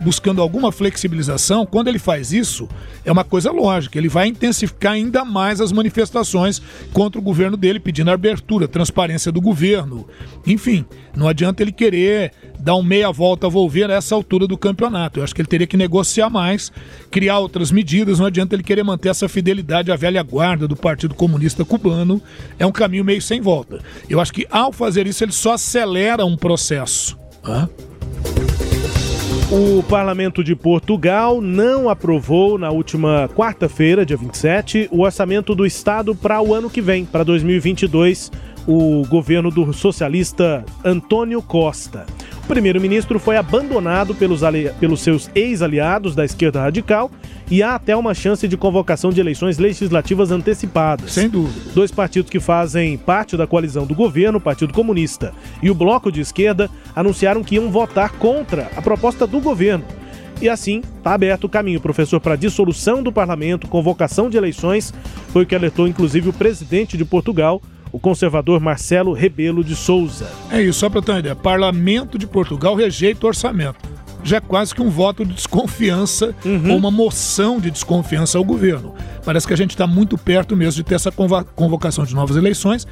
[0.00, 2.68] buscando alguma flexibilização, quando ele faz isso,
[3.04, 3.98] é uma coisa lógica.
[3.98, 6.60] Ele vai intensificar ainda mais as manifestações
[6.92, 10.08] contra o governo dele, pedindo abertura, transparência do governo.
[10.46, 14.56] Enfim, não adianta ele querer dar um meia volta a volver a essa altura do
[14.56, 15.20] campeonato.
[15.20, 16.72] Eu acho que ele teria que negociar mais,
[17.10, 18.18] criar outras medidas.
[18.18, 22.22] Não adianta ele querer manter essa fidelidade à velha guarda do Partido Comunista Cubano.
[22.58, 23.80] É um caminho meio sem volta.
[24.08, 27.18] Eu acho que ao fazer isso ele só acelera um processo.
[27.44, 27.68] Hã?
[29.50, 36.14] O Parlamento de Portugal não aprovou na última quarta-feira, dia 27, o orçamento do Estado
[36.14, 38.30] para o ano que vem, para 2022,
[38.66, 42.04] o governo do socialista Antônio Costa.
[42.44, 44.42] O primeiro-ministro foi abandonado pelos,
[44.78, 47.10] pelos seus ex-aliados da esquerda radical
[47.50, 51.12] e há até uma chance de convocação de eleições legislativas antecipadas.
[51.12, 51.72] Sem dúvida.
[51.74, 55.32] Dois partidos que fazem parte da coalizão do governo, o Partido Comunista
[55.62, 59.84] e o Bloco de Esquerda, anunciaram que iam votar contra a proposta do governo.
[60.40, 64.94] E assim, está aberto o caminho, professor, para a dissolução do parlamento, convocação de eleições,
[65.28, 70.30] foi o que alertou inclusive o presidente de Portugal, o conservador Marcelo Rebelo de Souza.
[70.50, 71.34] É isso, só para ter uma ideia.
[71.34, 73.98] Parlamento de Portugal rejeita o orçamento.
[74.28, 76.34] Já é quase que um voto de desconfiança
[76.68, 78.94] ou uma moção de desconfiança ao governo.
[79.24, 82.86] Parece que a gente está muito perto mesmo de ter essa convocação de novas eleições.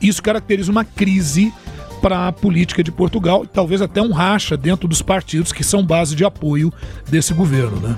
[0.00, 1.52] Isso caracteriza uma crise
[2.00, 5.84] para a política de Portugal e talvez até um racha dentro dos partidos que são
[5.84, 6.72] base de apoio
[7.08, 7.96] desse governo, né?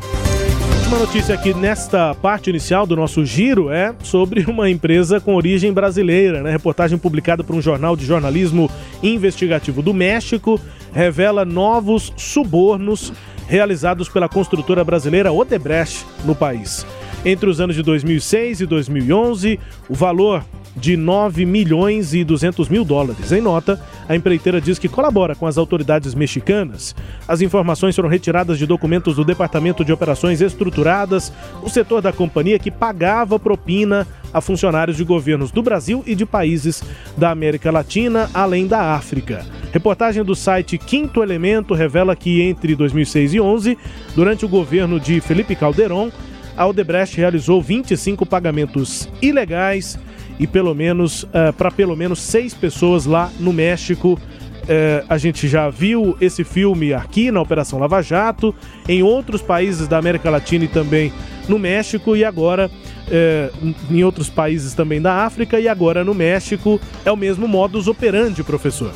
[0.88, 5.70] Última notícia aqui nesta parte inicial do nosso giro é sobre uma empresa com origem
[5.70, 6.42] brasileira.
[6.42, 6.50] Né?
[6.50, 8.70] Reportagem publicada por um jornal de jornalismo
[9.02, 10.58] investigativo do México
[10.90, 13.12] revela novos subornos
[13.46, 16.86] realizados pela construtora brasileira Odebrecht no país.
[17.22, 19.60] Entre os anos de 2006 e 2011,
[19.90, 20.42] o valor
[20.76, 23.32] de 9 milhões e 200 mil dólares.
[23.32, 26.94] Em nota, a empreiteira diz que colabora com as autoridades mexicanas.
[27.26, 32.58] As informações foram retiradas de documentos do Departamento de Operações Estruturadas, o setor da companhia
[32.58, 36.82] que pagava propina a funcionários de governos do Brasil e de países
[37.16, 39.44] da América Latina, além da África.
[39.72, 43.78] Reportagem do site Quinto Elemento revela que entre 2006 e 11,
[44.14, 46.10] durante o governo de Felipe Calderon,
[46.56, 49.98] a Odebrecht realizou 25 pagamentos ilegais
[50.38, 54.18] e pelo menos uh, para pelo menos seis pessoas lá no México.
[54.64, 58.54] Uh, a gente já viu esse filme aqui na Operação Lava Jato,
[58.86, 61.10] em outros países da América Latina e também
[61.48, 66.78] no México, e agora uh, em outros países também da África, e agora no México
[67.02, 68.92] é o mesmo modus operandi, professor.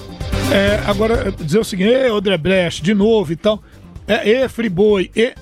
[0.53, 3.63] É, agora, dizer o seguinte, e Odebrecht, de novo e tal,
[4.07, 5.33] é, e Friboi, e...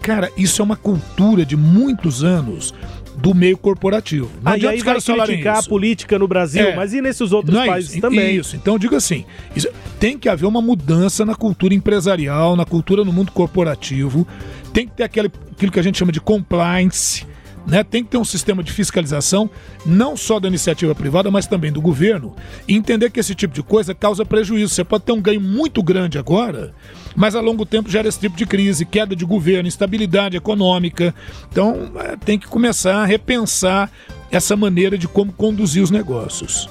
[0.00, 2.72] Cara, isso é uma cultura de muitos anos
[3.20, 4.30] do meio corporativo.
[4.42, 5.66] Não ah, e aí vai criticar isso.
[5.66, 8.36] a política no Brasil, é, mas e nesses outros é países isso, também?
[8.36, 9.68] Isso, então digo assim, isso,
[9.98, 14.26] tem que haver uma mudança na cultura empresarial, na cultura no mundo corporativo,
[14.72, 17.26] tem que ter aquele, aquilo que a gente chama de compliance,
[17.66, 17.84] né?
[17.84, 19.50] Tem que ter um sistema de fiscalização,
[19.84, 22.34] não só da iniciativa privada, mas também do governo,
[22.66, 24.74] e entender que esse tipo de coisa causa prejuízo.
[24.74, 26.74] Você pode ter um ganho muito grande agora,
[27.14, 31.14] mas a longo tempo gera esse tipo de crise, queda de governo, instabilidade econômica.
[31.50, 33.90] Então é, tem que começar a repensar
[34.30, 36.68] essa maneira de como conduzir os negócios.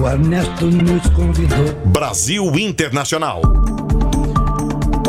[0.00, 1.72] O Ernesto nos convidou.
[1.86, 3.40] Brasil Internacional.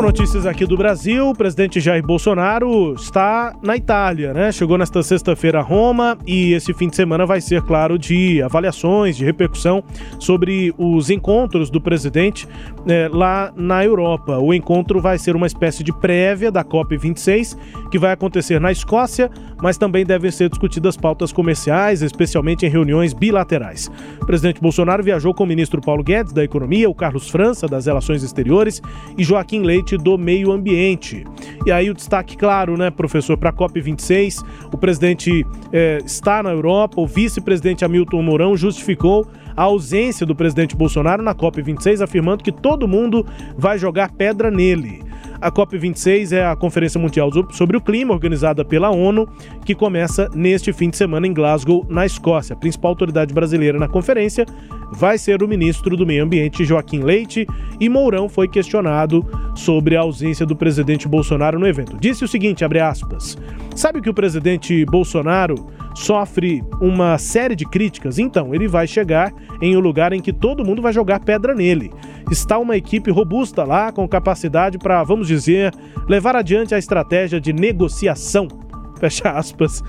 [0.01, 4.51] Notícias aqui do Brasil, o presidente Jair Bolsonaro está na Itália, né?
[4.51, 9.17] Chegou nesta sexta-feira a Roma e esse fim de semana vai ser, claro, de avaliações,
[9.17, 9.83] de repercussão
[10.19, 12.47] sobre os encontros do presidente
[12.85, 14.37] né, lá na Europa.
[14.37, 17.57] O encontro vai ser uma espécie de prévia da COP26,
[17.89, 19.29] que vai acontecer na Escócia,
[19.61, 23.89] mas também devem ser discutidas pautas comerciais, especialmente em reuniões bilaterais.
[24.21, 27.85] O presidente Bolsonaro viajou com o ministro Paulo Guedes da Economia, o Carlos França das
[27.85, 28.81] Relações Exteriores
[29.17, 31.23] e Joaquim Leite do meio ambiente.
[31.65, 36.49] E aí o destaque, claro, né, professor, para a COP26, o presidente eh, está na
[36.49, 42.51] Europa, o vice-presidente Hamilton Mourão justificou a ausência do presidente Bolsonaro na COP26, afirmando que
[42.51, 43.25] todo mundo
[43.57, 45.03] vai jogar pedra nele.
[45.45, 49.29] A COP26 é a Conferência Mundial sobre o Clima, organizada pela ONU,
[49.63, 52.55] que começa neste fim de semana em Glasgow, na Escócia.
[52.55, 54.43] A principal autoridade brasileira na conferência
[54.91, 57.45] vai ser o ministro do Meio Ambiente, Joaquim Leite,
[57.79, 59.23] e Mourão foi questionado
[59.53, 61.95] sobre a ausência do presidente Bolsonaro no evento.
[61.95, 63.37] Disse o seguinte, abre aspas,
[63.75, 68.19] sabe que o presidente Bolsonaro sofre uma série de críticas?
[68.19, 71.91] Então, ele vai chegar em um lugar em que todo mundo vai jogar pedra nele.
[72.29, 75.73] Está uma equipe robusta lá, com capacidade para, vamos dizer,
[76.07, 78.47] levar adiante a estratégia de negociação.
[78.99, 79.83] Fecha aspas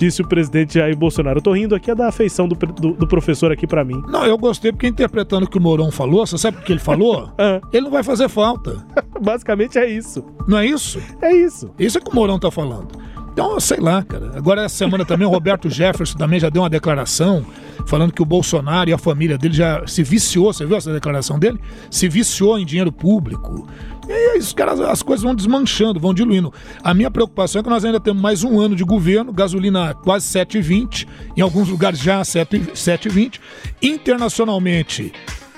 [0.00, 1.38] disse o presidente Jair Bolsonaro.
[1.38, 4.02] Eu tô rindo aqui é da afeição do, do, do professor aqui para mim.
[4.08, 6.80] Não, eu gostei porque interpretando o que o Mourão falou, você sabe o que ele
[6.80, 7.30] falou?
[7.40, 7.60] Ah.
[7.72, 8.84] Ele não vai fazer falta.
[9.20, 10.24] Basicamente é isso.
[10.46, 11.00] Não é isso?
[11.20, 11.70] É isso.
[11.78, 12.88] Isso é que o Mourão tá falando.
[13.32, 14.32] Então, sei lá, cara.
[14.36, 17.44] Agora, essa semana também, o Roberto Jefferson também já deu uma declaração
[17.86, 21.38] falando que o Bolsonaro e a família dele já se viciou, você viu essa declaração
[21.38, 21.58] dele?
[21.90, 23.66] Se viciou em dinheiro público.
[24.08, 26.52] E aí, os caras, as coisas vão desmanchando, vão diluindo.
[26.82, 30.26] A minha preocupação é que nós ainda temos mais um ano de governo, gasolina quase
[30.26, 31.06] 7,20,
[31.36, 33.40] em alguns lugares já 7,20.
[33.80, 35.12] Internacionalmente,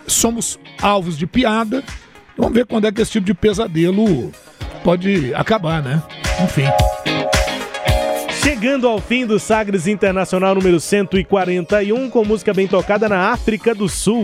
[0.06, 1.82] somos alvos de piada.
[2.36, 4.30] Vamos ver quando é que esse tipo de pesadelo
[4.84, 6.02] pode acabar, né?
[6.42, 6.64] Enfim.
[8.42, 13.88] Chegando ao fim do Sagres Internacional número 141, com música bem tocada na África do
[13.88, 14.22] Sul.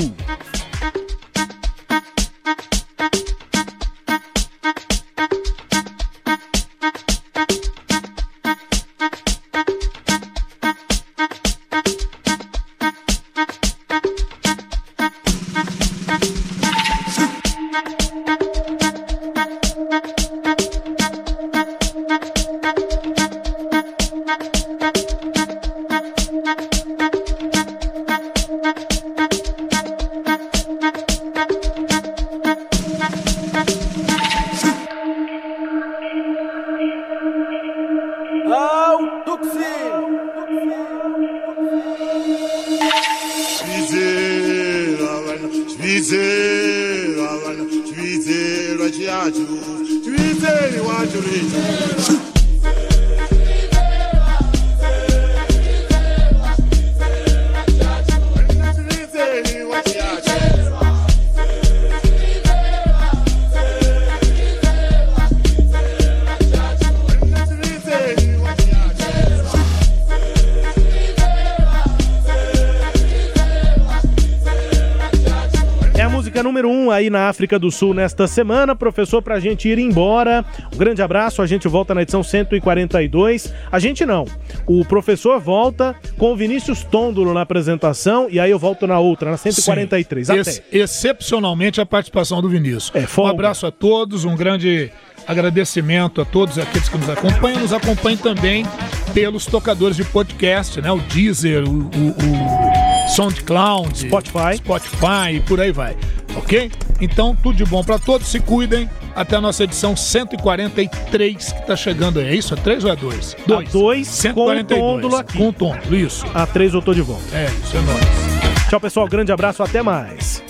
[77.08, 78.76] Aí na África do Sul nesta semana.
[78.76, 80.44] Professor, pra gente ir embora.
[80.72, 81.42] Um grande abraço.
[81.42, 83.52] A gente volta na edição 142.
[83.72, 84.26] A gente não.
[84.66, 89.30] O professor volta com o Vinícius Tôndolo na apresentação e aí eu volto na outra,
[89.30, 90.26] na 143.
[90.26, 90.32] Sim.
[90.32, 90.50] Até.
[90.50, 92.92] Ex- excepcionalmente a participação do Vinícius.
[93.18, 94.90] um abraço a todos, um grande
[95.26, 97.60] agradecimento a todos aqueles que nos acompanham.
[97.60, 98.66] Nos acompanhem também
[99.12, 100.90] pelos tocadores de podcast, né?
[100.90, 102.77] O Deezer, o, o, o
[103.08, 104.56] SoundCloud, Spotify.
[104.56, 105.96] Spotify e por aí vai.
[106.36, 106.70] Ok?
[107.00, 108.28] Então, tudo de bom para todos.
[108.28, 108.88] Se cuidem.
[109.14, 112.28] Até a nossa edição 143 que tá chegando aí.
[112.28, 112.54] É isso?
[112.54, 113.36] É 3 ou é 2?
[113.50, 115.38] A dois com o Tôndolo aqui.
[115.38, 116.24] Com o Tôndolo, isso.
[116.32, 117.24] A três eu tô de volta.
[117.36, 118.68] É, isso é nóis.
[118.70, 119.08] Tchau, pessoal.
[119.08, 119.60] Grande abraço.
[119.60, 120.40] Até mais.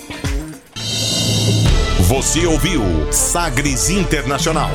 [2.00, 4.70] Você ouviu Sagres Internacional.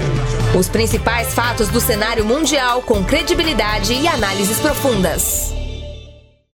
[0.57, 5.53] Os principais fatos do cenário mundial com credibilidade e análises profundas.